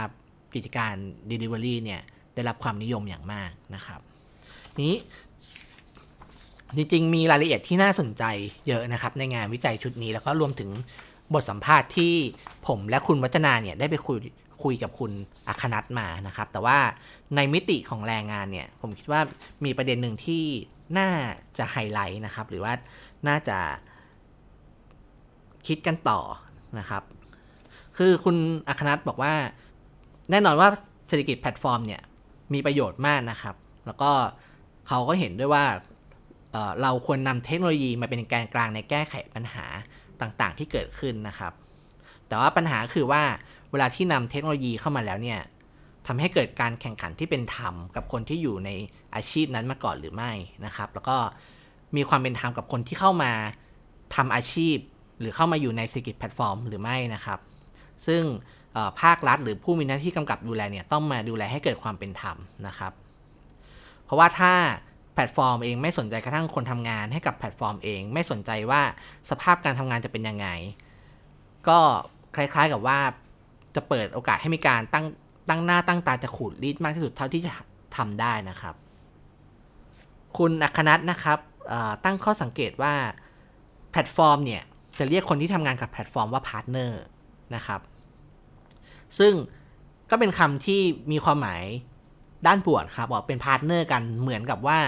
[0.55, 0.95] กิจการ
[1.31, 2.01] Delivery เนี่ย
[2.35, 4.01] ได้รับความนิยมอย่างมากนะครับ
[4.85, 4.95] นี้
[6.77, 8.25] จริงๆ มีรายละเอียดที่น่าสนใจ
[8.69, 10.71] เยอะนะครับ ในงานวิจัยชุดนี้แล้วก็รวมถึง
[11.35, 12.15] บทสัมภาษณ์ที่
[12.67, 14.19] ผมและคุณวัฒนาเนี่ยได้ไปคุย
[14.63, 15.13] คุยกับคุณ
[15.49, 16.79] อรรคณัฐมานะครับ แต่ว่า
[17.37, 19.21] ในมิติของแรงงานเนี่ยผมคิดว่า
[19.65, 20.45] มีประเด็นหนึ่งที่
[20.99, 21.11] น่า
[21.59, 22.73] จะไฮไลท์นะครับ หรือว่า
[23.29, 23.59] น่าจะ
[25.67, 26.21] คิดกันต่อ
[26.79, 27.03] นะครับ
[27.97, 28.37] คือคุณ
[28.69, 29.35] อัคนัทบอกว่า
[30.31, 30.69] แน่นอนว่า
[31.09, 32.03] เศรษฐกิจแพลตฟอร์มเนี่ย
[32.53, 33.55] มีประโยชน์มากนะครับ
[33.87, 34.11] แล้วก็
[34.89, 35.65] เขาก็เห็นด้วยว่า
[36.53, 39.65] เเราควรนำเทคโนโลยีมาเป็นแกนกลางในแก้ไขปัญหา
[40.21, 41.53] ต่างๆ ที่เกิดขึ้นนะครับ
[42.29, 43.23] แต่ว่าปัญหาคือว่า
[43.71, 45.41] เวลาที่นำเทคโนโลยีเข้ามาแล้วเนี่ย
[46.07, 48.71] ทำให้เกิดการแข่งขันที่เป็นธรรมกับคนที่อยู่ใน
[49.15, 50.33] อาชีพนั้นมาก่อนหรือไม่
[50.67, 51.17] นะครับ แล้วก็
[51.97, 53.33] มีความเป็นธรรมกับคนที่เข้ามา
[54.15, 54.77] ทำอาชีพ
[55.21, 57.39] หรือเข้ามาอยู่ในเศรษฐกิจแพลตฟอร์มหรือไม่นะครับ
[58.07, 58.23] ซึ่ง
[59.01, 62.93] ภาครัฐหรือผู้มีหน้าที่กำกับดูแลเนี่ยต้องมาดูแลให้เกิดความเป็นธรรมนะครับ
[64.05, 64.53] เพราะว่าถ้า
[65.15, 68.83] แพลตฟอร์มเองไม่สนใจกระทั่งคนทำงานให้กับแพลตฟอร์มเอง ไม่สนใจว่า
[69.31, 70.49] สภาพการทำงานจะเป็นยังไง
[71.69, 71.79] ก็
[72.37, 72.99] คล้ายๆกับว่า
[73.75, 75.07] จะเปิดโอกาสให้มีการตั้ง
[75.49, 77.53] ตั้งหน้าตั้งตาจะขูดรีดมากที่สุดเท่าที่จะ
[77.97, 78.75] ทำได้นะครับ
[80.39, 81.39] คุณอรรคณัฐนะครับ
[82.05, 82.95] ตั้งข้อสังเกตว่า
[83.91, 84.63] แพลตฟอร์มเนี่ย
[84.99, 87.01] จะเรียกคนที่ทำงานกับแพลตฟอร์มว่า partner
[87.55, 87.81] นะครับ
[89.19, 89.33] ซึ่ง
[90.11, 90.81] ก็เป็นคำที่
[91.13, 91.63] มีความหมาย
[92.47, 94.79] ด้านบวกครับบอกเป็น partner กันเหมือนกับว่า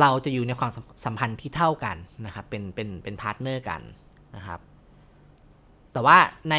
[0.00, 0.70] เราจะอยู่ในความ
[1.04, 1.96] สัมพันธ์ที่เท่ากัน
[2.26, 3.80] นะครับ เป็นเป็นเป็น partner กัน
[4.36, 4.60] นะครับ
[5.92, 6.18] แต่ว่า
[6.50, 6.56] ใน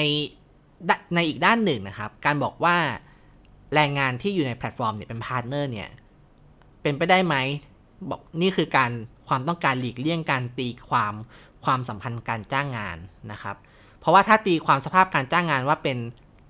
[1.16, 2.76] ในอีกด้านหนึ่งนะครับ การบอกว่า
[3.76, 5.90] แรงงานที่อยู่ในแพลตฟอร์มเนี่ยเป็น partner เนี่ย
[6.82, 7.36] เป็นไปได้ไหม
[8.10, 8.92] บอกนี่คือการ
[9.28, 11.14] ความต้องการหลีกเลี่ยงการตีความ
[11.66, 12.98] ความสัมพันธ์การจ้างงาน
[13.32, 13.56] นะครับ
[14.00, 15.98] เพราะว่าถ้าตีความสภาพการจ้างงานว่าเป็น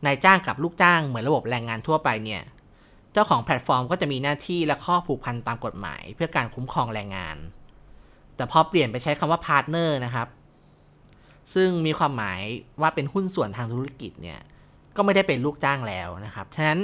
[0.05, 2.41] นายจ้างกับลูกจ้างเหมือนระบบแรงงานทั่วไปเนี่ย
[3.13, 7.37] เจ้าของแพลตฟอร์มก็จะมีหน้าที่และข้อผูกพันตามกฎหมาย เพื่อการคุ้มครองแรงงาน
[8.35, 10.27] แต่พอเปลี่ยนไปใช้คำว่า partner นะครับ
[11.53, 12.39] ซึ่งมีความหมาย
[12.81, 14.39] ว่าเป็นหุ้นส่วนทางธุรกิจเนี่ย
[14.95, 16.79] ก็ไม่ได้เป็นลูกจ้างแล้วนะครับ ฉะนั้น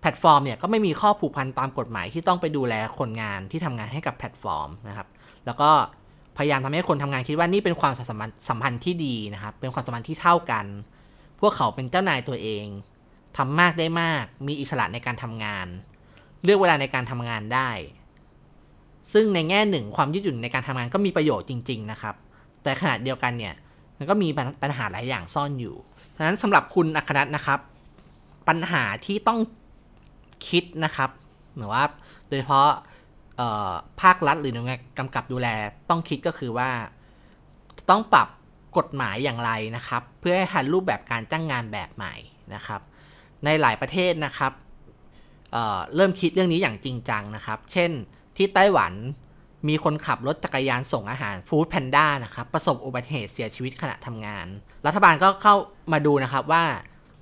[0.00, 5.08] แพลตฟอร์มเนี่ยก็ไม่มีข้อผูกพันตามกฎหมายที่ต้องไปดูแลคนงานที่ทำงานให้กับแพลตฟอร์มนะครับ
[5.46, 5.70] แล้วก็
[6.36, 10.66] พยายามทำให้คนทำงานคิดว่านี่เป็นความสัมพันธ์สัมพันธ์ที่ดีนะครับ เป็นความสัมพันธ์ที่เท่ากัน
[11.40, 12.66] พวกเขาเป็นเจ้านายตัวเอง
[13.36, 15.66] ทำมากได้มาก มีอิสระในการทำงาน
[16.44, 17.70] เลือกเวลาในการทำงานได้
[19.12, 22.14] ซึ่งในแง่หนึ่งความยืดหยุ่นในการทำงานก็มีประโยชน์จริง ๆ นะครับ
[22.62, 23.54] แต่ขณะเดียวกันเนี่ย
[23.98, 24.28] มันก็มี
[24.62, 25.76] ปัญหาหลายอย่างซ่อนอยู่
[26.16, 27.60] ดังนั้นสำหรับคุณอัครนัทนะครับ
[28.48, 29.38] ปัญหาที่ต้อง
[30.48, 31.10] คิดนะครับ
[31.56, 31.82] หรือว่า
[32.28, 32.68] โดยเฉพาะ
[34.02, 35.48] ภาครัฐหรือหน่วยงานกำกับดูแล
[35.90, 36.70] ต้องคิดก็คือว่า
[37.90, 38.28] ต้องปรับ
[38.78, 42.14] กฎหมายอย่างไรนะครับ เพื่อให้ทันรูปแบบการจ้างงานแบบใหม่
[42.54, 42.80] นะครับ
[43.44, 44.52] ในหลายประเทศนะครับ
[45.52, 47.90] เเริ่มคิดเรื่องนี้อย่างจริงจังนะครับ เช่น
[48.36, 48.92] ที่ไต้หวัน
[49.68, 54.46] มีคนขับรถจักรยานส่งอาหารฟู้ดแพนด้านะครับ ประสบอุบัติเหตุเสียชีวิตขณะทำงาน
[54.86, 55.54] รัฐบาลก็เข้า
[55.92, 56.64] มาดูนะครับว่า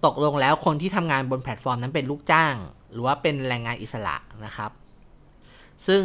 [0.06, 2.54] ตกลงแล้วคนที่ทำงานบนแพลตฟอร์มนั้นเป็นลูกจ้าง
[2.92, 4.70] หรือว่าเป็นแรงงานอิสระนะครับ
[5.86, 6.02] ซึ่ง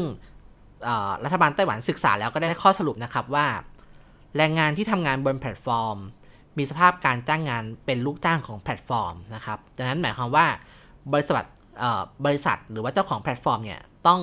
[1.23, 3.47] รัฐบาลไต้หวันศึกษาแล้วก็ได้ข้อสรุปนะครับว่า
[4.37, 5.97] แรงงานที่ทำงานบนแพลตฟอร์ม
[6.57, 10.45] มีสภาพการจ้างงานเป็นลูกจ้างของแพลตฟอร์มนะครับดังนั้นหมายความว่า
[11.13, 11.45] บริษัท
[12.25, 14.21] บริษัทหรือว่าเจ้าของแพลตฟอร์มเนี่ยต้อง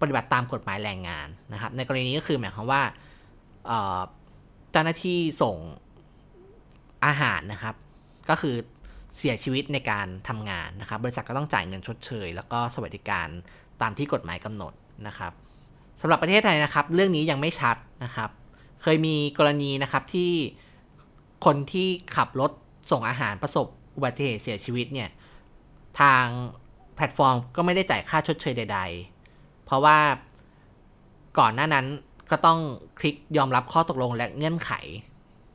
[0.00, 2.82] ปฏิบัติตามกฎหมายแรงงานนะครับ ในกรณีนี้ก็คือหมายความว่า
[4.72, 5.56] เจ้าหน้าที่ส่ง
[7.06, 7.74] อาหารนะครับ
[8.30, 8.56] ก็คือ
[9.18, 13.28] เสียชีวิตในการทำงานนะครับ บริษัทก็ต้องจ่ายเงินชดเชย แล้วก็สวัสดิการ
[13.82, 14.72] ตามที่กฎหมายกำหนด
[15.06, 15.32] นะครับ
[16.00, 18.30] สำหรับประเทศไทยนะครับ เรื่องนี้ยังไม่ชัดนะครับ
[18.82, 20.30] เคยมีกรณีนะครับที่
[21.44, 22.50] คนที่ขับรถ
[22.90, 23.66] ส่งอาหารประสบ
[23.96, 25.08] อุบัติเหตุเสียชีวิตเนี่ย
[26.00, 26.24] ทาง
[26.94, 28.80] แพลตฟอร์มก็ไม่ได้จ่ายค่าชดเชยใด
[29.22, 29.98] ๆ เพราะว่า
[31.38, 31.86] ก่อนหน้านั้น
[32.30, 32.58] ก็ต้อง
[32.98, 34.72] คลิกยอมรับข้อตกลงและเงื่อนไข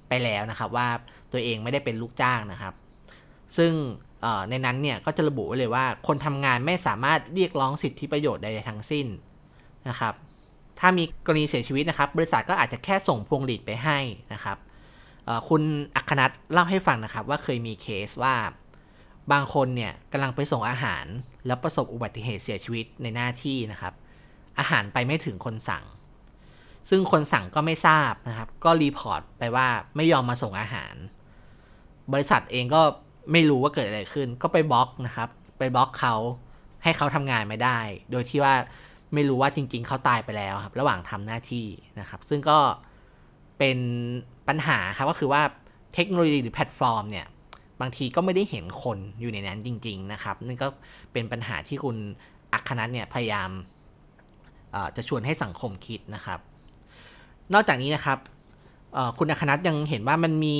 [0.10, 0.88] ไปแล้วนะครับ ว่า
[1.32, 2.74] ตัวเองไม่ได้เป็นลูกจ้างนะครับ
[3.58, 3.74] ซึ่ง
[4.50, 9.08] ในนั้นเนี่ยก็จะระบุไว้เลยว่าคนทำงานไม่สามารถเรียกร้องสิทธิประโยชน์ใดๆทั้งสิ้น
[9.90, 10.14] นะครับ
[10.80, 14.00] ถ้ามีกรณีเสียชีวิตนะครับ บริษัทก็อาจจะแค่ส่งพวงหรีดไปให้
[14.34, 14.58] นะครับ
[15.50, 15.62] คุณ
[15.96, 18.36] อรรคณัฐเล่าให้ฟังนะครับว่าเคยมีเคสว่า
[19.32, 21.06] บางคนเนี่ยกำลังไปส่งอาหาร
[21.46, 23.94] แล้วประสบอุบัติเหตุเสียชีวิตในหน้าที่นะครับ
[24.60, 25.84] อาหารไปไม่ถึงคนสั่ง
[26.90, 30.96] ซึ่งคนสั่งก็ไม่ทราบนะครับ ก็ report ไปว่าไม่ยอมมาส่งอาหาร
[32.14, 32.82] บริษัทเองก็
[33.32, 36.16] ไม่รู้ว่าเกิดอะไรขึ้น ก็ไปบล็อกนะครับ ไปบล็อกเขา
[36.84, 37.80] ให้เขาทำงานไม่ได้
[38.12, 38.54] โดยที่ว่า
[39.14, 41.66] ไม่รู้ว่าจริง ๆ เขาตายไปแล้วครับ ระหว่างทำหน้าที่
[42.00, 42.58] นะครับ ซึ่งก็
[43.58, 43.78] เป็น
[44.48, 45.42] ปัญหาครับก็คือว่า
[45.94, 47.26] เทคโนโลยีหรือแพลตฟอร์มเนี่ย
[47.82, 50.68] บางทีก็ไม่ได้เห็นคนอยู่ในนั้นจริง ๆ นะครับนั่นก็
[51.14, 51.98] เป็นปัญหาที่คุณ
[52.54, 53.50] อัคนัทเนี่ยพยายาม
[54.96, 56.40] จะชวนให้สังคมคิดนะครับ
[57.54, 58.20] นอกจากนี้นะครับ
[59.18, 60.60] คุณอัคนัทยังเห็นว่ามันมี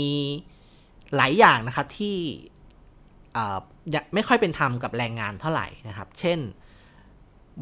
[1.16, 2.16] หลายอย่างนะครับที่
[4.14, 6.40] ไม่ค่อยเป็นธรรมกับแรงงานเท่าไหร่นะครับ เช่น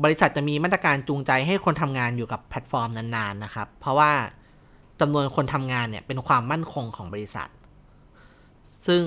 [0.04, 4.12] บริษัทจะมีมาตรการจูงใจให้คนทำงานอยู่กับแพลตฟอร์มนานๆนะครับ เพราะว่า
[5.02, 7.50] จำนวนคนทำงานเนี่ยเป็นความมั่นคงของบริษัท
[8.88, 9.04] ซึ่ง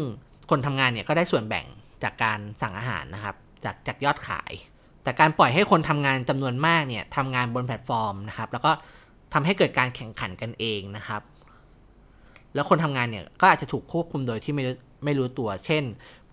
[0.50, 1.66] คนทำงานเนี่ยก็ได้ส่วนแบ่ง
[2.02, 4.52] จากการสั่งอาหารนะครับจากจากยอดขาย
[5.02, 8.72] แต่การปล่อยให้คนทำงานจำนวนมากเนี่ยทำงานบนแพลตฟอร์มนะครับ แล้วก็
[9.32, 11.22] ทำให้เกิดการแข่งขันกันเองนะครับ
[12.54, 14.62] แล้วคนทำงานเนี่ยก็อาจจะถูกควบคุมโดยที่ไม่
[15.04, 15.84] ไม่รู้ตัว เช่น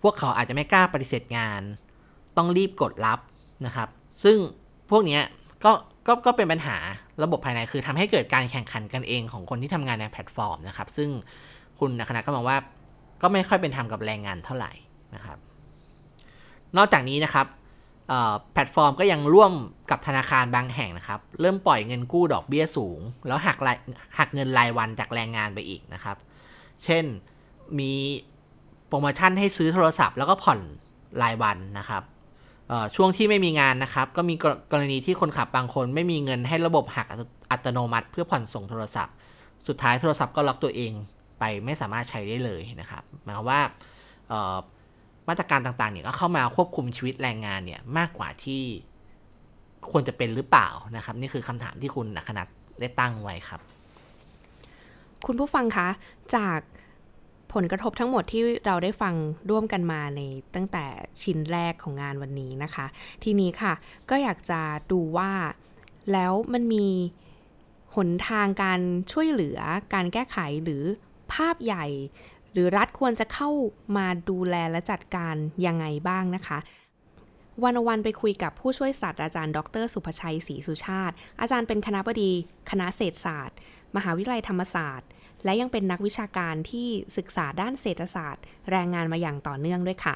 [0.04, 1.62] พวกเขาอาจจะไม่กล้าปฏิเสธงาน
[2.36, 3.18] ต้องรีบกดรับ
[3.66, 3.88] นะครับ
[4.24, 4.38] ซึ่ง
[4.90, 5.18] พวกนี้
[5.64, 5.72] ก็
[6.06, 6.76] ก็ก็เป็นปัญหา
[7.22, 11.08] ระบบภายในคือทำให้เกิดการแข่งขันกันเองของคนที่ทำงานในแพลตฟอร์มนะครับ ซึ่ง
[11.78, 12.56] คุณอรรคณัฐก็มองว่า
[13.22, 14.72] ก็ไม่ค่อยเป็นธรรมกับแรงงานเท่าไหร่
[15.14, 15.38] นะครับ
[16.76, 17.46] นอกจากนี้นะครับ
[18.52, 19.52] แพลตฟอร์มก็ยังร่วม
[19.90, 23.58] กับธนาคารบางแห่งนะครับ เริ่มปล่อยเงินกู้ดอกเบี้ยสูง แล้วหัก
[24.18, 26.16] หักเงินรายวันจากแรงงานไปอีกนะครับ
[26.84, 27.04] เช่น
[27.78, 27.92] มี
[28.96, 30.60] รโมชั่นให้ซื้อโทรศัพท์แล้วก็ผ่อน
[31.22, 32.02] รายวันนะครับ
[32.96, 34.34] ช่วงที่ไม่มีงานนะครับ ก็มี
[34.72, 37.06] กรณีที่คนขับบางคนไม่มีเงินให้ระบบหัก
[37.50, 39.14] อัตโนมัติ เพื่อผ่อนส่งโทรศัพท์
[39.66, 40.92] สุดท้ายโทรศัพท์ก็ล็อกตัวเอง
[41.38, 43.60] ไปไม่สามารถใช้ได้เลยนะครับหมายความว่า
[45.28, 48.62] มาตรการต่างๆเนี่ยก็เข้ามาควบคุมชีวิตแรงงานเนี่ยมากกว่าที่
[49.90, 52.48] ควรจะเป็นหรือเปล่านะครับ นี่คือคำถามที่คุณนักนัด
[52.80, 53.60] ได้ตั้งไว้ครับ
[55.26, 55.88] คุณผู้ฟังคะ
[56.36, 56.60] จาก
[57.54, 59.14] ผลกระทบทั้งหมดที่เราได้ฟัง
[59.50, 60.20] ร่วมกันมาใน
[60.54, 60.84] ตั้งแต่
[61.22, 62.86] ชิ้นแรกของงานวันนี้นะคะ
[63.24, 63.72] ทีนี้ค่ะ
[64.10, 64.60] ก็อยากจะ
[64.92, 65.30] ดูว่า
[66.12, 66.86] แล้วมันมี
[67.96, 68.80] หนทางการ
[69.12, 69.58] ช่วยเหลือ
[69.94, 70.82] การแก้ไขหรือ
[71.32, 71.86] ภาพใหญ่
[72.52, 73.50] หรือรัฐควรจะเข้า
[73.96, 75.34] มาดูแลและจัดการ
[75.66, 76.58] ยังไงบ้างนะคะ
[77.64, 82.30] วันวันไปคุยกับผู้ช่วยศาสตราจารย์ ดร สุภชัยศรีสุชาติ อาจารย์เป็นคณะบดี
[82.70, 83.56] คณะเศรษฐศาสตร์
[83.96, 85.08] มหาวิทยาลัยธรรมศาสตร์
[85.44, 90.14] และยังเป็นนักวิชาการที่ศึกษาด้านเศรษฐศาสตร์ แรงงานมาอย่างต่อเนื่องด้วยค่ะ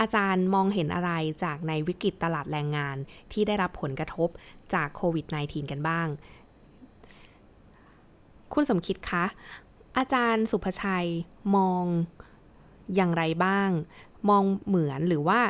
[0.00, 1.12] อาจารย์มองเห็นอะไร
[1.44, 2.96] จากในวิกฤตตลาดแรงงาน
[3.32, 4.28] ที่ได้รับผลกระทบ
[4.74, 6.08] จากโควิด -19 กันบ้าง
[8.54, 9.24] คุณสมคิดคะ
[9.98, 11.08] อาจารย์สุภชัย
[11.56, 11.84] มอง
[12.94, 13.70] อย่างไรบ้าง
[14.28, 15.40] มองเหมือนหรือว่า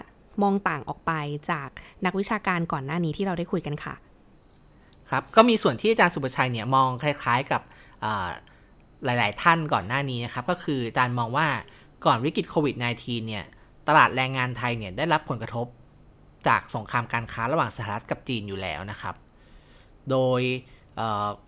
[0.42, 1.12] มองต่างออกไป
[1.50, 1.68] จาก
[2.04, 3.94] นักวิชาการก่อนหน้านี้ที่เราได้คุยกันค่ะ
[5.10, 7.62] ครับ ก็มีส่วนที่อาจารย์สุประชัยเนี่ยมองคล้าย ๆกับ
[9.04, 11.46] หลาย ๆ ท่านก่อนหน้านี้นะครับ ก็คืออาจารย์มองว่า
[12.06, 13.44] ก่อนวิกฤตโควิด -19 เนี่ย
[13.88, 15.66] ตลาดแรงงานไทยเนี่ยได้รับผลกระทบ
[16.48, 19.14] จากสงครามการค้าระหว่างสหรัฐกับจีนอยู่แล้วนะครับ
[20.10, 20.42] โดย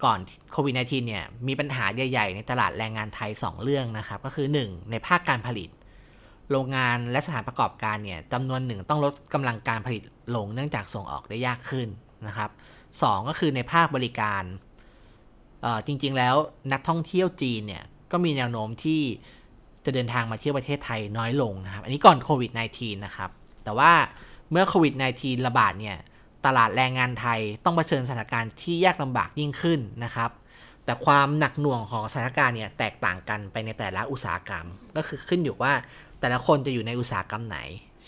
[0.04, 0.18] ก่อน
[0.52, 5.70] โควิด -19 เนี่ย มีปัญหาใหญ่ ๆ ในตลาดแรงงานไทย 2 เรื่องนะครับ ก็คือ 1 ในภาคการผลิต
[6.50, 10.02] โรงงานและสถานประกอบการเนี่ยจำนวนหนึ่งต้องลดกำลังการผลิต
[10.36, 11.88] ลงเนื่องจากส่งออกได้ยากขึ้น
[12.26, 12.50] นะครับ
[13.02, 14.42] สก็คือในภาคบริการ
[15.86, 16.34] จริง ๆ แล้ว
[16.72, 19.00] นักท่องเที่ยวจีนเนี่ยก็มีแนวโน้มที่
[19.84, 23.30] จะเดินทางมาเที่ยวประเทศไทยน้อยลงนะครับ อันนี้ก่อนโควิด -19 นะครับ
[23.64, 23.92] แต่ว่า
[24.50, 25.96] เมื่อโควิด -19 ระบาดเนี่ย
[26.46, 30.30] ตลาดแรงงานไทยต้องเผชิญสถานการณ์ที่ยากลำบากยิ่งขึ้นนะครับ
[30.84, 35.72] แต่ความหนักหน่วงของสถานการณ์เนี่ยแตกต่างกันไปในแต่ละอุตสาหกรรม ก็คือขึ้นอยู่ว่า
[36.20, 37.58] แต่ละคนจะอยู่ในอุตสาหกรรมไหน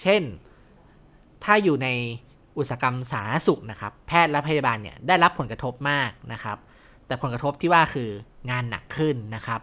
[0.00, 0.22] เช่น
[1.44, 1.88] ถ้าอยู่ใน
[2.58, 6.58] อุตสาหกรรมสาธารณสุขนะครับ แพทย์และพยาบาลเนี่ยได้รับผลกระทบมากนะครับ
[7.06, 8.10] แต่ผลกระทบที่ว่าคือ
[8.50, 9.60] งานหนักขึ้นนะครับ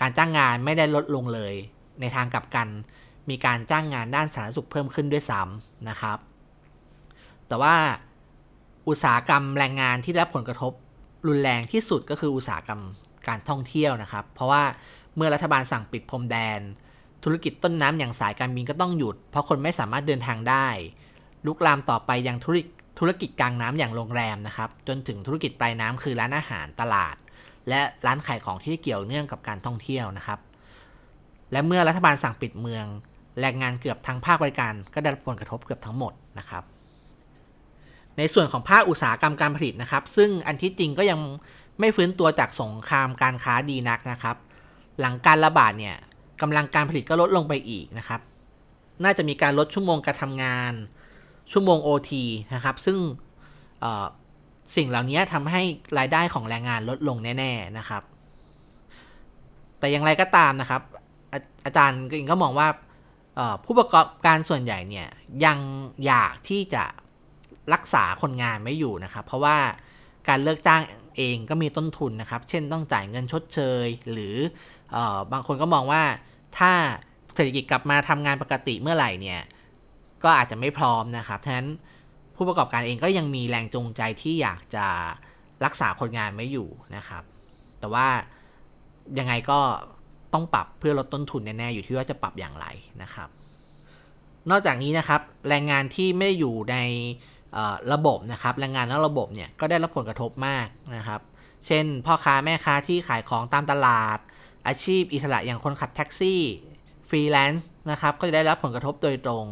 [0.00, 1.54] การจ้างงานไม่ได้ลดลงเลย
[2.00, 2.68] ในทางกลับกัน
[3.30, 6.18] มีการจ้างงานด้านสาธารณสุขเพิ่มขึ้นด้วยซ้ำนะครับ
[7.48, 7.74] แต่ว่า
[8.88, 10.72] อุตสาหกรรมแรงงานที่ได้รับผลกระทบ
[11.28, 12.82] รุนแรงที่สุดก็คืออุตสาหกรรม
[13.28, 14.62] การท่องเที่ยวนะครับ เพราะว่า
[15.16, 16.60] เมื่อรัฐบาลสั่งปิดพรมแดน
[17.24, 20.66] ธุรกิจต้นน้ำอย่างสายการบินก็ต้องหยุด เพราะคนไม่สามารถเดินทางได้
[21.46, 22.56] ลุกลามต่อไปยังธุร
[22.98, 27.16] ธุรกิจกลางน้ำอย่างโรงแรมนะครับ จนถึงธุรกิจปลายน้ำคือร้านอาหารตลาด
[27.68, 30.38] และร้านขายของที่เกี่ยวเนื่องกับการท่องเที่ยวนะครับ
[31.52, 32.84] และเมื่อรัฐบาลสั่งปิดเมือง
[33.40, 36.64] แรงงานเกือบทั้งภาคบริการ ก็ได้รับผลกระทบเกือบทั้งหมดนะครับ
[38.18, 41.18] ในส่วนของภาคอุตสาหกรรมการผลิตนะครับ ซึ่งอันที่จริงก็ยัง
[41.80, 44.36] ไม่ฟื้นตัวจากสงครามการค้าดีนักนะครับ
[45.00, 45.96] หลังการระบาดเนี่ย
[46.40, 48.20] กำลังการผลิตก็ลดลงไปอีกนะครับ
[49.04, 50.72] น่าจะมีการลดชั่วโมงการทำงาน
[51.52, 52.10] ชั่วโมง OT
[52.54, 52.98] นะครับ ซึ่ง
[54.76, 55.62] สิ่งเหล่านี้ทำให้
[55.98, 58.02] รายได้ของแรงงานลดลงแน่ ๆนะครับ
[59.78, 60.82] แต่อย่างไรก็ตามนะครับ
[61.32, 62.68] อาอาจารย์เองก็มองว่า
[63.64, 65.08] ผู้ประกอบการส่วนใหญ่เนี่ย
[65.44, 65.58] ยัง
[66.06, 66.84] อยากที่จะ
[67.74, 69.56] รักษาคนงานไม่อยู่นะครับ เพราะว่า
[70.28, 70.82] การเลิกจ้าง
[71.16, 74.36] เองก็มีต้นทุนนะครับ เช่นต้องจ่ายเงินชดเชย หรือ
[74.96, 74.98] อ
[75.32, 76.02] บางคนก็มองว่า
[76.58, 76.72] ถ้า
[77.34, 79.40] เศรษฐกิจกลับมาทำงานปกติเมื่อไหร่เนี่ย
[80.24, 81.68] ก็อาจจะไม่พร้อมนะครับฉะนั้น
[82.36, 84.86] ผู้ประกอบการเองก็ยังมีแรงจูงใจที่อยากจะ
[85.64, 87.22] รักษาคนงานไม่อยู่นะครับ
[87.80, 88.06] แต่ว่า
[89.18, 89.60] ยังไงก็
[90.34, 92.66] ต้องปรับเพื่อลดต้นทุนแน่ๆอยู่ที่ว่าจะปรับอย่างไร
[93.02, 93.28] นะครับ
[94.50, 96.76] นอกจากนี้นะครับ แรงงานที่ไม่ได้อยู่ใน
[97.92, 101.20] ระบบนะครับแรงงานนอกระบบเนี่ยก็ได้รับผลกระทบมากนะครับ
[101.66, 104.18] เช่น พ่อค้าแม่ค้าที่ขายของตามตลาด
[104.66, 106.40] อาชีพอิสระอย่างคนขับแท็กซี่
[107.08, 109.44] ฟรีแลนซ์นะครับก็จะได้รับผลกระทบโดยตรง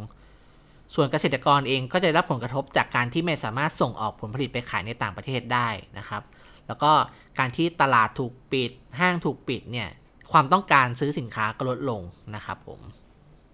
[0.94, 6.22] ส่วนเกษตรกรเองก็จะรับผลกระทบจากการที่ไม่สามารถส่งออกผลผลิตไปขายในต่างประเทศได้นะครับ
[6.66, 6.92] แล้วก็
[7.38, 9.88] การที่ตลาดถูกปิด ห้างถูกปิดเนี่ย
[10.32, 12.02] ความต้องการซื้อสินค้าก็ลดลง
[12.34, 12.80] นะครับผม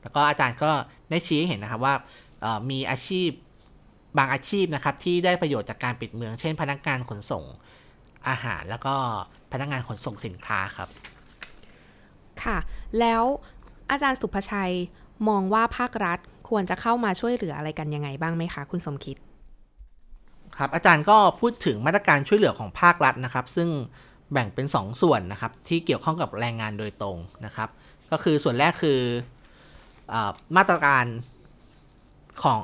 [0.02, 0.70] แล้วก็อาจารย์ก็
[1.10, 1.94] ได้ชี้เห็นนะครับว่า
[2.70, 3.28] มีอาชีพ
[4.18, 7.44] บางอาชีพนะครับที่ได้ประโยชน์จากการปิดเมือง เช่น พนักงานขนส่ง
[8.28, 8.94] อาหารแล้วก็
[9.52, 10.88] พนักงานขนส่งสินค้าครับ
[12.42, 12.58] ค่ะ
[13.00, 13.22] แล้ว
[13.90, 14.74] อาจารย์สุภชัย
[15.28, 19.16] มองว่าภาครัฐควรจะเข้ามาช่วยเหลืออะไรกันยังไงบ้างไหมคะ คุณสมคิด
[20.56, 23.68] ครับอาจารย์ก็พูดถึงมาตรการช่วยเหลือของภาครัฐนะครับ ซึ่ง
[24.32, 27.68] แบ่งเป็น2ส่วนนะครับ ที่เกี่ยวข้องกับแรงงานโดยตรงนะครับ
[28.10, 29.00] ก็คือส่วนแรกคือ
[30.12, 30.14] อ
[30.56, 31.04] มาตรการ
[32.42, 32.58] ของ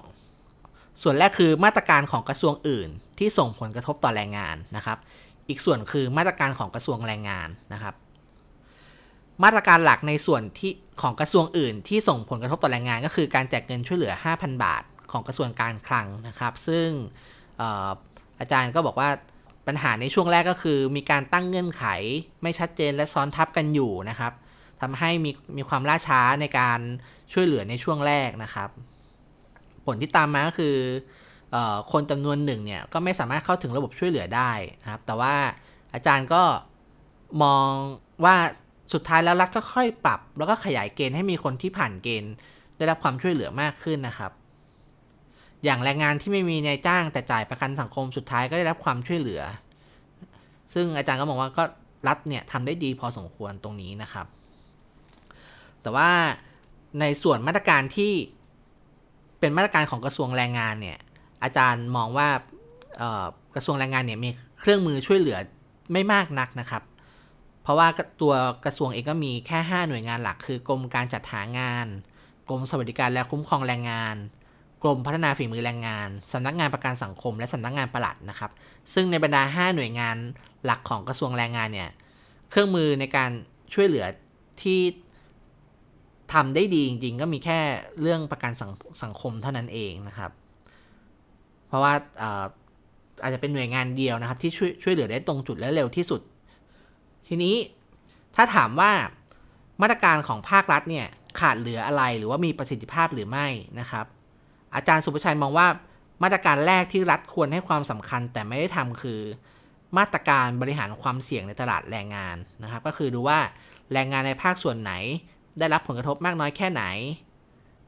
[1.03, 2.89] ส่วนแรกคือมาตรการของกระทรวงอื่น
[3.19, 4.99] ที่ส่งผลกระทบต่อแรงงานนะครับ
[5.49, 7.95] อีกส่วนคือมาตรการของกระทรวงแรงงานนะครับ
[9.43, 16.89] มาตรการหลักในส่วนที่ของกระทรวงอื่น ที่ส่งผลกระทบต่อแรงงาน ก็คือการแจกเงินช่วยเหลือ 5,000 บาท ของกระทรวงการคลังนะครับ ซึ่ง
[18.41, 19.09] อาจารย์ก็บอกว่า
[19.67, 21.85] ปัญหาในช่วงแรกก็คือมีการตั้งเงื่อนไข
[22.43, 24.33] ไม่ชัดเจนและซ้อนทับกันอยู่นะครับ
[24.81, 26.81] ทำให้มีมีความล่าช้าในการ
[27.33, 28.69] ช่วยเหลือในช่วงแรกนะครับ
[29.87, 30.77] ผลที่ตามมาก็คือ
[31.55, 31.57] อ
[31.93, 35.35] คนจำนวนหนึ่งเนี่ยก็ไม่สามารถเข้าถึงระบบช่วยเหลือได้นะครับ แต่ว่า
[35.95, 36.43] อาจารย์ก็
[37.43, 37.69] มอง
[38.25, 38.37] ว่า
[38.93, 42.35] สุดท้ายแล้วรัฐก็ค่อยปรับ แล้วก็ขยายเกณฑ์ให้มีคนที่ผ่านเกณฑ์
[42.77, 44.33] ได้รับความช่วยเหลือมากขึ้นนะครับ
[45.65, 49.43] อย่างแรงงานที่ไม่มีนายจ้างแต่จ่ายประกันสังคมสุดท้ายก็ได้รับความช่วยเหลือ
[50.75, 51.65] ซึ่งอาจารย์ก็มองว่าก็
[52.09, 54.27] รัฐเนี่ยทำได้ดีพอสมควรตรงนี้นะครับ
[55.83, 56.11] แต่ว่า
[57.01, 58.13] ในส่วนมาตรการที่
[59.41, 60.99] เป็นมาตรการของกระทรวงแรงงานเนี่ย
[61.43, 62.29] อาจารย์มองว่า
[63.55, 65.39] กระทรวงแรงงานเนี่ยมีเครื่องมือช่วยเหลือ
[65.93, 66.83] ไม่มากนักนะครับ
[67.65, 67.89] เพราะว่า
[68.23, 71.87] ตัวกระทรวงเองก็มีแค่ 5 หน่วยงานหลัก คือกรมการจัดหางาน
[72.49, 74.17] กรมสวัสดิการและคุ้มครองแรงงาน
[74.83, 78.51] กรมพัฒนาฝีมือแรงงานสำนักงานประกันสังคม และสำนักงานปลัดนะครับ
[78.95, 80.17] ซึ่งในบรรดา 5 หน่วยงาน
[80.65, 81.91] หลักของกระทรวงแรงงานเนี่ย
[82.51, 83.31] เครื่องมือในการ
[83.75, 84.07] ช่วยเหลือ
[84.63, 84.81] ที่
[86.33, 87.61] ทำได้ดีจริง ๆ ก็มีแค่
[88.01, 88.71] เรื่องประกันสัง
[89.03, 90.31] สงคมเท่านั้นเองนะครับ
[91.69, 91.93] เพราะว่า
[93.23, 96.21] อาจจะเป็นหน่วยงานเดียวนะครับ ที่ช่วยช่วยเหลือได้ตรงจุดและเร็วที่สุด
[97.29, 97.57] ทีนี้
[98.35, 98.93] ถ้าถามว่า
[99.83, 101.07] มาตรการของภาครัฐเนี่ย
[101.41, 103.47] ขาดเหลืออะไรหรือว่ามีประสิทธิภาพหรือไม่
[103.81, 104.07] นะครับ
[104.75, 105.67] อาจารย์สุภชัยมองว่า
[106.23, 109.21] มาตรการแรกที่รัฐควรให้ความสำคัญแต่ไม่ได้ทำคือ
[109.99, 113.39] มาตรการบริหารความเสี่ยงในตลาดแรงงานนะครับ ก็คือดูว่า
[113.93, 114.93] แรงงานในภาคส่วนไหน
[115.59, 116.83] ได้รับผลกระทบมากน้อยแค่ไหน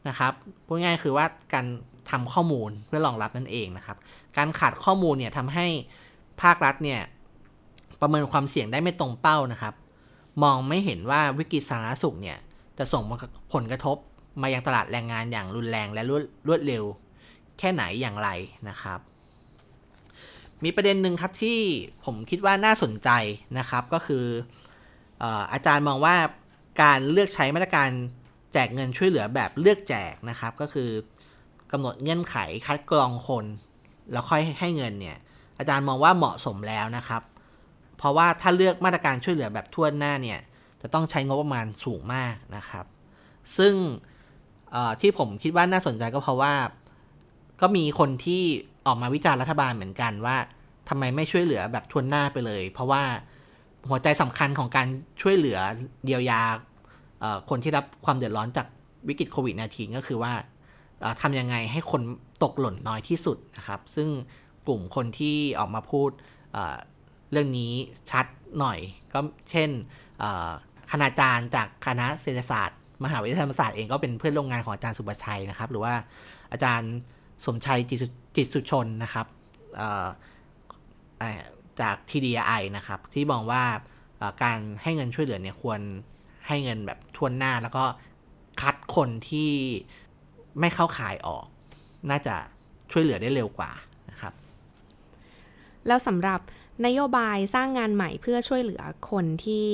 [0.09, 0.33] นะครับ
[0.67, 1.67] พูดง่ายคือว่าการ
[2.11, 3.97] ทำข้อมูลเพื่อรองรับนั่นเองนะครับ
[4.37, 5.67] การขาดข้อมูลเนี่ยทำให้
[6.43, 7.01] ภาครัฐเนี่ย
[8.01, 9.75] ประเมินความเสี่ยงได้ไม่ตรงเป้านะครับ
[10.43, 12.39] มองไม่เห็นว่าวิกฤตสาธารณสุขเนี่ย
[12.79, 13.03] จะส่ง
[13.55, 13.97] ผลกระทบ
[14.43, 16.85] มายังตลาดแรงงานอย่างรุนแรงและรวดรวดเร็ว
[17.59, 18.29] แค่ไหนอย่างไร
[18.69, 19.01] นะครับ
[20.65, 21.59] มีประเด็นหนึ่งครับที่
[22.05, 23.11] ผมคิดว่าน่าสนใจ
[23.59, 24.25] นะครับก็คือ
[25.53, 26.17] อาจารย์มองว่า
[26.83, 27.91] การเลือกใช้มาตรการ
[28.53, 30.91] แจกเงินช่วยเหลือแบบเลือกแจกนะครับ ก็คือ
[31.73, 33.45] กำหนดเงื่อนไขคัดกรองคน
[34.13, 35.19] แล้วค่อยให้เงินเนี่ย
[35.59, 37.23] อาจารย์มองว่าเหมาะสมแล้วนะครับ
[37.99, 40.41] เพราะว่าถ้าเลือกมาตรการช่วยเหลือแบบทั่วหน้าเนี่ย
[40.83, 42.87] จะต้องใช้งบประมาณสูงมากนะครับ
[43.59, 43.75] ซึ่ง
[45.01, 46.55] ที่ผมคิดว่าน่าสนใจก็เพราะว่า
[47.61, 48.43] ก็มีคนที่
[48.87, 50.37] ออกมาวิจารณ์รัฐบาลเหมือนกันว่า
[50.89, 53.03] ทำไมไม่ช่วยเหลือแบบทวนหน้าไปเลย เพราะว่า
[53.89, 54.87] หัวใจสำคัญของการ
[55.23, 55.59] ช่วยเหลือ
[56.05, 56.43] เดียวยา
[57.51, 58.67] คนที่รับความเดือดร้อนจาก
[59.09, 60.33] วิกฤตโควิด -19 ก็คือว่า
[61.23, 62.03] ทำยังไงให้คน
[62.43, 64.09] ตกหล่นน้อยที่สุดนะครับ ซึ่ง
[64.67, 66.11] กลุ่มคนที่ออกมาพูด
[67.37, 67.73] รื่องนี้
[68.11, 68.27] ชัด
[68.59, 68.79] หน่อย
[69.13, 69.19] ก็
[69.51, 69.71] เช่น
[70.91, 75.95] คณาจารย์จากคณะเศรษฐศาสตร์ มหาวิทยาลัยธรรมศาสตร์เองก็เป็นเพื่อนร่วมงานของอาจารย์สุบชัยนะครับ หรือว่า
[76.53, 76.93] อาจารย์
[77.47, 77.81] สมชัย
[78.37, 79.27] จิตสุชนนะครับ
[81.81, 83.63] จาก TDI นะครับ ที่มองว่า
[84.43, 85.81] การให้เงินช่วยเหลือเนี่ยควร
[86.47, 87.85] ให้เงินแบบทวนหน้า แล้วก็
[88.61, 89.51] คัดคนที่
[90.61, 91.47] ไม่เข้าขายออก
[92.11, 92.35] น่าจะ
[92.93, 93.71] ช่วยเหลือได้เร็วกว่า
[94.11, 94.33] นะครับ
[95.87, 96.41] แล้วสำหรับ
[96.87, 99.67] นโยบายสร้างงานใหม่เพื่อช่วยเหลือคนที่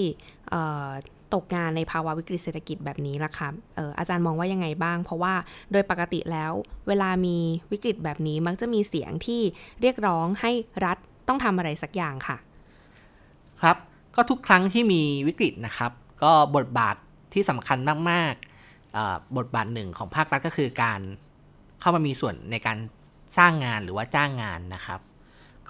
[1.34, 5.34] ตกงานในภาวะวิกฤตเศรษฐกิจแบบนี้ล่ะครับอออาจารย์มองว่ายังไงบ้าง เพราะว่า
[5.72, 6.52] โดยปกติแล้ว
[6.88, 7.36] เวลามี
[7.72, 9.40] วิกฤตแบบนี้มักจะมีเสียงที่
[9.80, 10.52] เรียกร้องให้
[10.84, 10.96] รัฐ
[11.28, 12.36] ต้องทำอะไรสักอย่างค่ะ
[13.62, 13.76] ครับ
[14.16, 16.96] ก็ทุกครั้งที่มีวิกฤตนะครับ ก็บทบาท
[17.34, 17.78] ที่สำคัญ
[18.10, 21.00] มากๆบทบาทหนึ่งของภาครัฐก็คือการ
[21.80, 22.78] เข้ามามีส่วนในการ
[23.38, 25.00] สร้างงานหรือว่าจ้างงานนะครับ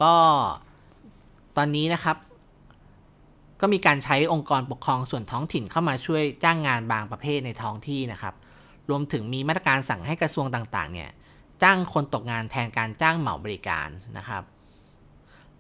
[0.03, 0.15] ก็
[1.57, 2.17] ตอนนี้นะครับ
[3.61, 8.35] ก็มีการใช้องค์กรปกครองส่วนท้องถิ่นเข้ามาช่วยจ้างงานบางประเภทในท้องที่นะครับ
[8.91, 11.11] รวมถึงมีมาตรการสั่งให้กระทรวงต่างๆ เนี่ย
[11.63, 13.89] จ้างคนตกงานแทนการจ้างเหมาบริการ
[14.19, 14.43] นะครับ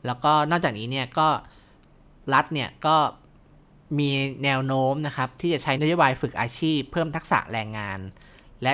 [0.06, 1.28] แล้วก็นอกจากนี้เนี่ยก็
[2.34, 2.96] รัฐเนี่ยก็
[3.98, 4.10] มี
[4.44, 7.98] แนวโน้มนะครับ ที่จะใช้นโยบายฝึกอาชีพ เพิ่มทักษะแรงงาน
[8.62, 8.72] และ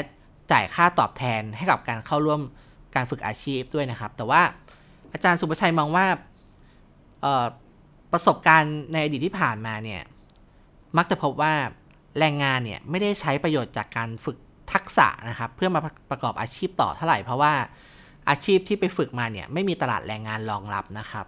[0.52, 2.40] จ่ายค่าตอบแทนให้กับการเข้าร่วม
[2.94, 4.42] การฝึกอาชีพด้วยนะครับ แต่ว่า
[5.12, 6.06] อาจารย์สุประชัยมองว่า
[8.12, 10.02] ประสบการณ์ในอดีตที่ผ่านมาเนี่ย
[10.96, 11.52] มักจะพบว่า
[12.18, 14.36] แรงงานเนี่ย ไม่ได้ใช้ประโยชน์จากการฝึก
[14.72, 17.52] ทักษะนะครับ เพื่อมาประกอบอาชีพต่อเท่าไหร่ เพราะว่า
[18.30, 21.26] อาชีพที่ไปฝึกมาเนี่ย ไม่มีตลาดแรงงานรองรับนะครับ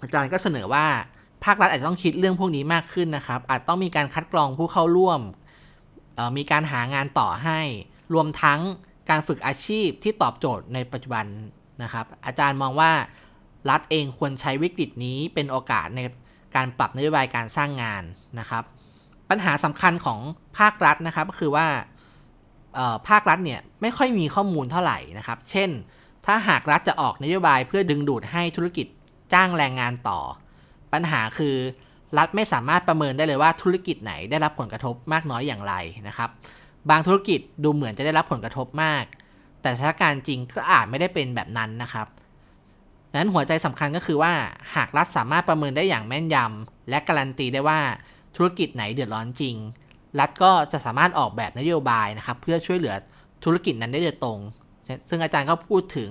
[0.00, 0.86] อาจารย์ก็เสนอว่า
[1.44, 5.20] ภาครัฐอาจจะต้องคิดเรื่องพวกนี้มากขึ้นนะครับ อาจต้องมีการคัดกรองผู้เข้าร่วม
[6.36, 7.60] มีการหางานต่อให้
[8.14, 8.60] รวมทั้ง
[9.10, 11.24] การฝึกอาชีพที่ตอบโจทย์ในปัจจุบัน
[11.82, 12.90] นะครับ อาจารย์มองว่า
[13.70, 16.00] รัฐเองควรใช้วิกฤตนี้เป็นโอกาสใน
[16.56, 18.02] การปรับนโยบายการสร้างงาน
[18.40, 18.64] นะครับ
[19.30, 20.20] ปัญหาสำคัญของ
[20.58, 21.66] ภาครัฐนะครับก็คือว่า
[23.08, 25.70] ภาครัฐเนี่ยไม่ค่อยมีข้อมูลเท่าไหร่นะครับ เช่น
[26.26, 28.86] ถ้าหากรัฐจะออกนโยบายเพื่อดึงดูดให้ธุรกิจ
[29.32, 30.20] จ้างแรงงานต่อ
[30.92, 31.56] ปัญหาคือ
[32.18, 35.74] รัฐไม่สามารถประเมินได้เลยว่าธุรกิจไหนได้รับผลกระทบมากน้อยอย่างไร
[36.08, 36.30] นะครับ
[36.90, 39.04] บางธุรกิจดูเหมือนจะได้รับผลกระทบมาก
[39.62, 42.06] แต่สถานการณ์จริงก็อาจไม่ได้เป็นแบบนั้นนะครับ
[43.14, 44.32] นั้นหัวใจสำคัญก็คือว่า
[44.74, 47.80] หากรัฐสามารถประเมินได้อย่างแม่นยำและการันตีได้ว่า
[48.36, 49.56] ธุรกิจไหนเดือดร้อนจริง
[50.20, 52.94] รัฐก็จะสามารถออกแบบนโยบายนะครับเพื่อช่วยเหลือ
[53.44, 54.38] ธุรกิจนั้นได้โดยตรง
[55.08, 56.10] ซึ่งอาจารย์ก็พูดถึง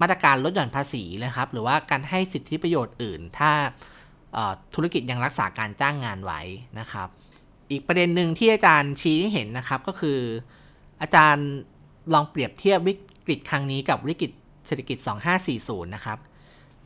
[0.00, 3.50] มาตรการลดหย่อนภาษีนะครับ หรือว่าการให้สิทธิประโยชน์อื่น ถ้า
[4.74, 6.40] ธุรกิจยังรักษาการจ้างงานไว้
[6.80, 7.08] นะครับ
[7.70, 10.18] อีกประเด็นหนึ่งที่อาจารย์ชี้ให้เห็นนะครับก็คือ
[11.02, 11.48] อาจารย์
[12.14, 12.94] ลองเปรียบเทียบวิ
[13.26, 14.30] กฤตครั้งนี้กับวิกฤต
[14.66, 14.98] เศรษฐกิจ
[15.46, 16.18] 2540 นะครับ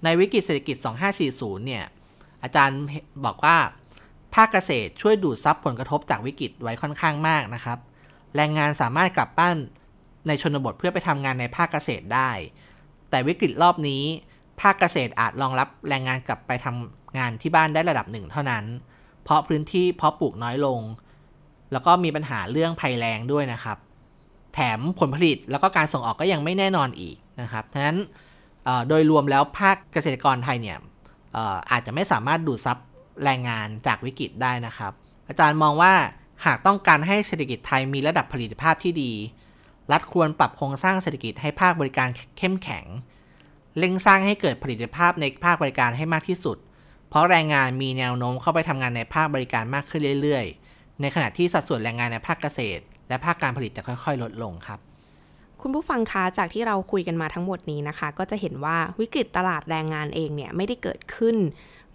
[0.04, 0.76] ในวิกฤตเศรษฐกิจ
[1.20, 1.84] 2540 เนี่ย
[2.42, 2.80] อาจารย์
[3.24, 3.56] บอกว่า
[4.34, 7.78] ภาคเกษตรช่วยดูดซับผลกระทบจากวิกฤตไว้ค่อนข้างมากนะครับ
[8.36, 9.56] แรงงานสามารถกลับบ้าน
[10.26, 12.30] ในชนบทเพื่อไปทำงานในภาคเกษตรได้
[13.10, 14.02] แต่วิกฤตรอบนี้
[14.60, 18.64] ภาคเกษตรอาจรองรับแรงงานกลับไปทำงานที่บ้านได้ระดับหนึ่งเท่านั้น
[19.22, 20.80] เพราะพื้นที่เพาะปลูกน้อยลง
[21.72, 23.78] แล้วก็มีปัญหาเรื่องภัยแรงด้วยนะครับ
[24.54, 27.96] แถมผลผลิตแล้วก็การส่งออกก็ยังไม่แน่นอนอีก นะครับฉะนั้น
[28.88, 30.78] โดยรวมแล้วภาคเกษตรกรไทยเนี่ย
[31.70, 32.78] อาจจะไม่สามารถดูดซับ
[33.24, 34.92] แรงงานจากวิกฤตได้นะครับ
[35.28, 35.92] อาจารย์มองว่า
[36.44, 39.12] หากต้องการให้เศรษฐกิจไทยมีระดับผลิตภาพที่ดี
[39.92, 42.84] รัฐควรปรับโครงสร้างเศรษฐกิจให้ภาคบริการเข้มแข็ง
[43.78, 46.56] เร่งสร้างให้เกิดผลิตภาพในภาคบริการให้มากที่สุด
[47.08, 54.80] เพราะแรงงานมีแนวโน้มเข้าไปทำงานในภาคบริการมากขึ้นเรื่อย ๆ ในขณะที่สัดส่วนแรงงานในภาคเกษตร และภาคการผลิตจะค่อย ๆ ลดลงครับ
[55.62, 61.36] คุณผู้ฟังคะจากที่เราคุยกันมาทั้งหมดนี้นะคะ ก็จะเห็นว่าวิกฤตตลาดแรงงานเองเนี่ยไม่ได้เกิดขึ้น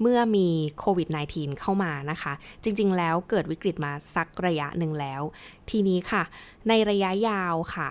[0.01, 0.47] เมื่อมี
[0.79, 5.21] โควิด -19 เข้ามานะคะ จริงๆ แล้วเกิดวิกฤตมาสักระยะหนึ่งแล้ว
[5.69, 6.23] ทีนี้ค่ะ
[6.67, 7.89] ในระยะยาวค่ะ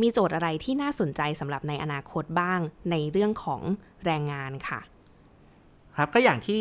[0.00, 2.60] มีโจทย์อะไรที่น่าสนใจสำหรับในอนาคตบ้าง
[2.90, 3.60] ในเรื่องของ
[4.04, 4.80] แรงงานค่ะ
[5.96, 6.60] ครับก็อย่างที่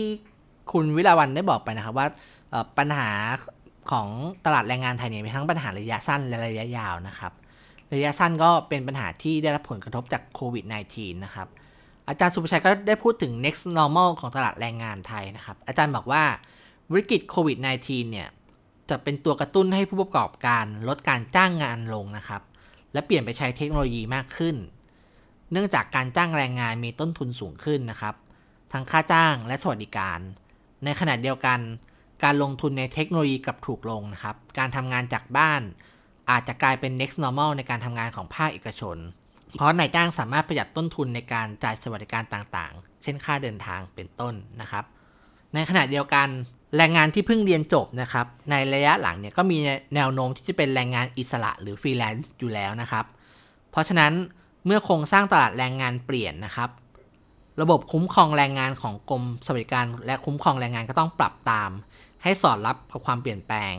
[0.71, 2.07] คุณวิลาวันได้บอกไปนะครับว่า
[2.77, 3.09] ปัญหา
[3.91, 4.07] ของ
[4.45, 7.33] ตลาดแรงงานไทยเนี่ยมีทั้งปัญหาระยะสั้นและระยะยาวนะครับ
[7.93, 11.47] ระยะสั้นก็เป็นปัญหาที่ได้รับผลกระทบจากโควิด -19 นะครับ
[12.07, 16.23] อาจารย์สุภชัยก็ได้พูดถึง next normal ของตลาดแรงงานไทยนะครับ อาจารย์บอกว่า
[16.93, 18.27] วิกฤตโควิด -19 เนี่ย
[18.89, 22.41] จะเป็นตัวกระตุ้นให้ผู้ประกอบการลดการจ้างงานลงนะครับ
[22.93, 24.55] และเปลี่ยนไปใช้เทคโนโลยีมากขึ้น
[25.51, 28.15] เนื่องจากการจ้างแรงงานมีต้นทุนสูงขึ้นนะครับ
[28.73, 30.19] ทั้งค่าจ้างและสวัสดิการ
[30.83, 31.59] ในขณะเดียวกัน
[32.23, 35.61] การลงทุนในเทคโนโลยีกลับถูกลงนะครับ การทำงานจากบ้าน
[36.31, 38.97] อาจจะกลายเป็น next normal ในการทำงานของภาคเอกชน
[39.55, 44.83] เพราะนายจ้างสามารถประหยัดต้นทุนในการจ่ายสวัสดิการต่างๆ เช่นค่าเดินทางเป็นต้นนะครับ
[45.53, 46.27] ในขณะเดียวกัน
[46.77, 49.57] แรงงานที่เพิ่งเรียนจบนะครับ ในระยะหลังเนี่ยก็มี
[49.95, 53.05] แนวโน้มที่จะเป็นแรงงานอิสระหรือฟรีแลนซ์อยู่แล้วนะครับ
[53.71, 54.13] เพราะฉะนั้น
[54.65, 56.69] เมื่อโครงสร้างตลาดแรงงานเปลี่ยนนะครับ
[57.61, 61.71] ระบบคุ้มครองแรงงานของกรมสวัสดิการ และคุ้มครองแรงงานก็ต้องปรับตาม
[62.23, 63.73] ให้สอดรับกับความเปลี่ยนแปลง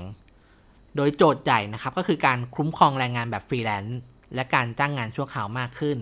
[0.97, 3.99] โดยโจทย์ใหญ่นะครับก็คือการคุ้มครองแรงงานแบบฟรีแลนซ์
[4.35, 5.99] และการจ้างงานชั่วคราวมากขึ้น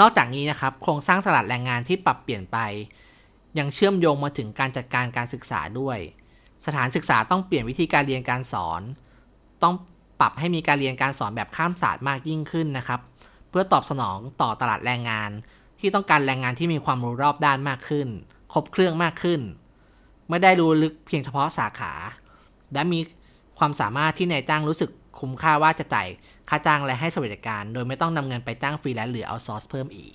[0.00, 2.58] นอกจากนี้นะครับโครงสร้างตลาดแรงงานที่ปรับเปลี่ยนไป
[3.58, 5.98] ยังเชื่อมโยงมาถึงการจัดการการศึกษาด้วย
[6.66, 8.82] สถานศึกษาต้องเปลี่ยนวิธีการเรียนการสอน
[9.62, 9.74] ต้อง
[10.20, 13.00] ปรับให้มีการเรียนการสอนแบบข้ามศาสตร์มากยิ่งขึ้นนะครับ
[13.50, 15.30] เพื่อตอบสนองต่อตลาดแรงงาน
[15.80, 18.08] ที่ต้องการแรงงานที่มีความรู้รอบด้านมากขึ้น
[18.52, 19.40] ครบเครื่องมากขึ้น
[20.28, 21.92] ไม่ได้รู้ลึกเพียงเฉพาะสาขา
[22.72, 22.98] และมี
[23.60, 24.90] ความสามารถที่นายจ้างรู้สึก
[25.20, 26.08] คุ้มค่าว่าจะจ่าย
[26.48, 30.14] ค่าจ้างและให้สวัสดิการ โดยไม่ต้องนำเงินไปจ้างฟรีแลนซ์หรือ outsource เพิ่มอีก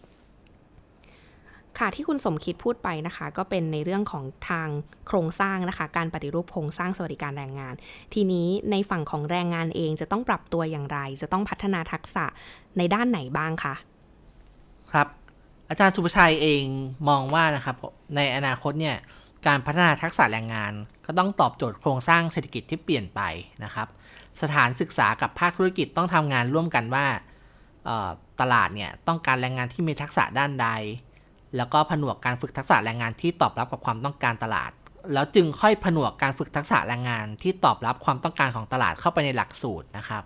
[1.80, 4.68] ค่ะที่คุณสมคิดพูดไปนะคะ ก็เป็นในเรื่องของทาง
[5.08, 7.74] โครงสร้างนะคะ การปฏิรูปโครงสร้างสวัสดิการแรงงาน
[8.14, 12.26] ทีนี้ในฝั่งของแรงงานเองจะต้องปรับตัวอย่างไร จะต้องพัฒนาทักษะ
[12.78, 13.76] ในด้านไหนบ้างคะ
[14.94, 15.08] ครับ
[15.70, 16.64] อาจารย์สุภชัยเอง
[17.10, 17.76] มองว่านะครับ
[18.16, 18.98] ในอนาคตเนี่ย
[19.48, 20.74] การพัฒนาทักษะแรงงาน
[21.06, 23.22] ก็ต้องตอบโจทย์โครงสร้างเศรษฐกิจที่เปลี่ยนไป
[23.64, 23.88] นะครับ
[24.42, 27.06] สถานศึกษากับภาคธุรกิจต้องทำงานร่วมกันว่า
[28.42, 30.68] ตลาดเนี่ยต้องการแรงงานที่มีทักษะด้านใด
[31.58, 34.72] แล้วก็ผนวกการฝึกทักษะแรงงานที่ตอบรับกับความต้องการตลาด
[35.14, 40.24] แล้วจึงค่อยผนวกการฝึกทักษะแรงงานที่ตอบรับความต้องการของตลาดเข้าไปในหลักสูตรนะครับ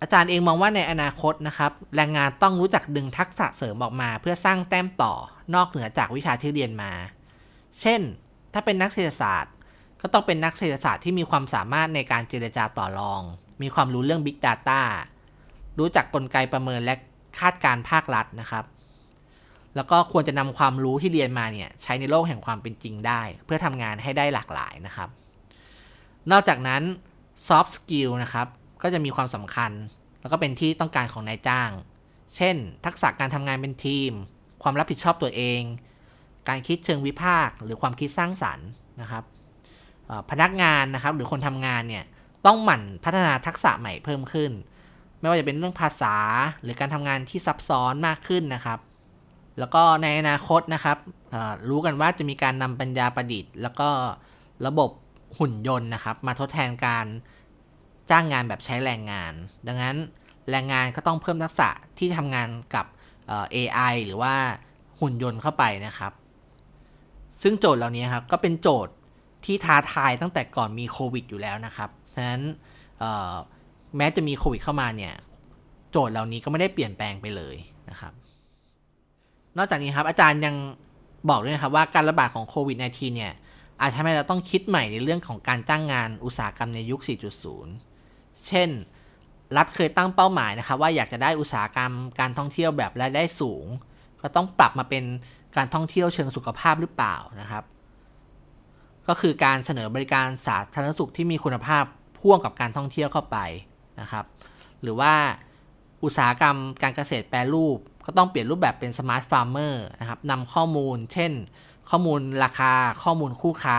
[0.00, 5.12] อาจารย์เองมองว่าในอนาคตนะครับ แรงงานต้องรู้จักดึงทักษะเสริมออกมา เพื่อสร้างแต้มต่อ
[5.54, 6.92] นอกเหนือจากวิชาที่เรียนมา
[7.80, 8.00] เช่น
[8.58, 9.52] ถ้าเป็นนักเศรษฐศาสตร์
[10.00, 13.22] ก็ต้องเป็นนักเศรษฐศาสตร์ที่มีความสามารถในการเจรจาต่อรอง
[13.62, 14.80] มีความรู้เรื่อง Big Data
[15.78, 16.94] รู้จักกลไกประเมินและ
[17.40, 18.64] คาดการภาครัฐนะครับ
[19.76, 25.08] แล้วก็ควรจะนำความรู้ที่เรียนมาเนี่ยใช้ในโลกแห่งความเป็นจริงได้ เพื่อทำงานให้ได้หลากหลายนะครับ
[26.30, 26.82] นอกจากนั้น
[27.48, 28.46] soft skill นะครับ
[28.82, 29.72] ก็จะมีความสำคัญ
[30.20, 31.70] แล้วก็เป็นที่ต้องการของนายจ้าง
[32.36, 34.12] เช่น ทักษะการทำงานเป็นทีม
[34.62, 35.62] ความรับผิดชอบตัวเอง
[36.48, 38.68] การคิดเชิงวิพากษ์หรือความคิดสร้างสรรค์
[39.00, 39.24] นะครับ
[40.30, 42.04] พนักงานนะครับหรือคนทำงานเนี่ย
[42.46, 44.52] ต้องหมั่นพัฒนาทักษะใหม่เพิ่มขึ้น
[45.20, 46.16] ไม่ว่าจะเป็นเรื่องภาษา
[46.62, 48.78] หรือการทำงานที่ซับซ้อนมากขึ้นนะครับ
[49.58, 50.98] แล้วก็ในอนาคตนะครับ
[51.68, 53.88] รู้กันว่าจะมีการนำปัญญาประดิษฐ์ แล้วก็
[54.66, 54.90] ระบบ
[55.38, 57.06] หุ่นยนต์นะครับมาทดแทนการ
[58.10, 59.32] จ้างงานแบบใช้แรงงาน
[59.68, 59.96] ดังนั้น
[60.50, 61.68] แรงงานก็ต้องเพิ่มทักษะ
[61.98, 62.86] ที่ทำงานกับ
[63.54, 64.34] AI หรือว่า
[65.00, 66.12] หุ่นยนต์เข้าไปนะครับ
[67.42, 68.92] ซึ่งโจทย์เหล่านี้ครับก็เป็นโจทย์
[69.44, 72.40] ที่ท้าทายตั้งแต่ก่อนมีโควิดอยู่แล้วนะครับ ฉะนั้น
[73.96, 75.14] แม้จะมีโควิดเข้ามาเนี่ย
[75.90, 77.56] โจทย์เหล่านี้ก็ไม่ได้เปลี่ยนแปลงไปเลย
[77.90, 78.12] นะครับ
[79.56, 80.54] นอกจากนี้ครับอาจารย์ยัง
[81.30, 83.32] บอกด้วยนะครับว่าการระบาดของโควิด -19 เนี่ย
[83.80, 87.00] อาจทำให้เราต้องคิดใหม่ในเรื่องของการจ้างงานอุตสาหกรรมในยุค
[87.72, 88.68] 4.0 เช่น
[89.56, 93.64] รัฐเคยตั้งเป้าหมายนะครับ ว่าอยากจะได้อุตสาหกรรมการท่องเที่ยวแบบรายได้สูง
[94.22, 95.04] ก็ต้องปรับมาเป็น
[95.56, 97.64] การท่องเที่ยวเชิงสุขภาพหรือเปล่านะครับ
[99.08, 101.84] ก็คือการเสนอบริการสาธารณสุขที่มีคุณภาพ
[102.18, 103.38] พ่วงกับการท่องเที่ยวเข้าไป
[104.00, 104.24] นะครับ
[104.82, 105.12] หรือว่า
[106.04, 111.32] อุตสาหกรรมการเกษตรแปรรูป ก็ต้องเปลี่ยนรูปแบบเป็น smart farmer นะครับนำข้อมูล เช่น
[111.90, 112.72] ข้อมูลราคา
[113.04, 113.78] ข้อมูลคู่ค้า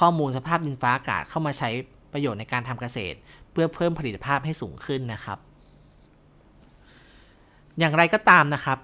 [0.00, 1.68] ข้อมูลสภาพดินฟ้าอากาศเข้ามาใช้
[2.12, 3.16] ประโยชน์ในการทำเกษตร
[3.52, 5.38] เพื่อเพิ่มผลิตภาพให้สูงขึ้นนะครับ
[7.78, 8.78] อย่างไรก็ตามนะครับ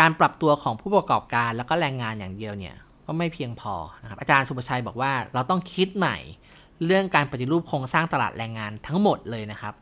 [0.00, 2.76] การปรับตัวของผู้ประกอบการแล้วก็แรงงานอย่างเดียวเนี่ย
[3.06, 6.16] ก็ไม่เพียงพอนะครับอาจารย์สุประชัยบอกว่าเราต้องคิดใหม่
[6.86, 9.74] เรื่องการปฏิรูปโครงสร้างตลาดแรงงานทั้งหมดเลยนะครับ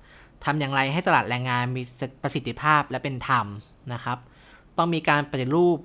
[0.45, 1.83] ทำอย่างไรให้ตลาดแรงงานมี
[2.23, 3.47] ประสิทธิภาพและเป็นธรรม
[3.93, 4.19] นะครับ
[4.77, 5.79] ต้องมีการปฏิรูป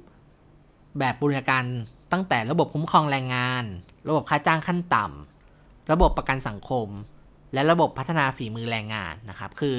[0.99, 1.63] แบบบูรณาการ
[2.11, 3.63] ตั้งแต่ระบบคุ้มครองแรงงาน
[4.09, 6.88] ระบบค่าจ้างขั้นต่ำระบบประกันสังคม
[7.53, 9.77] และระบบพัฒนาฝีมือแรงงานนะครับ คือ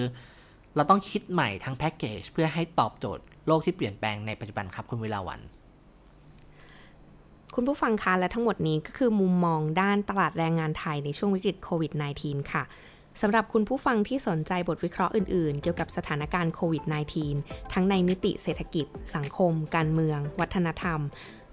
[0.76, 5.40] เราต้องคิดใหม่ทั้งแพ็กเกจเพื่อให้ตอบโจทย์ โลกที่เปลี่ยนแปลงในปัจจุบันครับคุณวิลาวัน
[7.54, 11.92] คุณผู้ฟังคะและทั้งหมดนี้ก็คือมุมมองด้านตลาดแรงงานไทยในช่วงวิกฤตโควิด
[12.22, 12.62] -19 ค่ะ
[13.20, 16.84] สำหรับคุณผู้ฟังที่สนใจบทวิเคราะห์อื่น ๆ เกี่ยวกับสถานการณ์โควิด
[17.28, 21.00] -19 ทั้งในมิติเศรษฐกิจ สังคม การเมือง วัฒนธรรม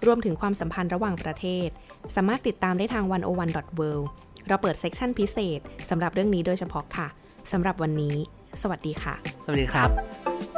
[0.06, 1.68] รวมถึงความสัมพันธ์ระหว่างประเทศ
[2.16, 4.04] สามารถติดตามได้ทาง 101.world
[4.48, 7.08] เราเปิดเซกชันพิเศษสำหรับเรื่องนี้โดยเฉพาะค่ะ
[7.52, 8.16] สำหรับวันนี้
[8.62, 9.14] สวัสดีค่ะ
[9.44, 10.51] สวัสดีครับ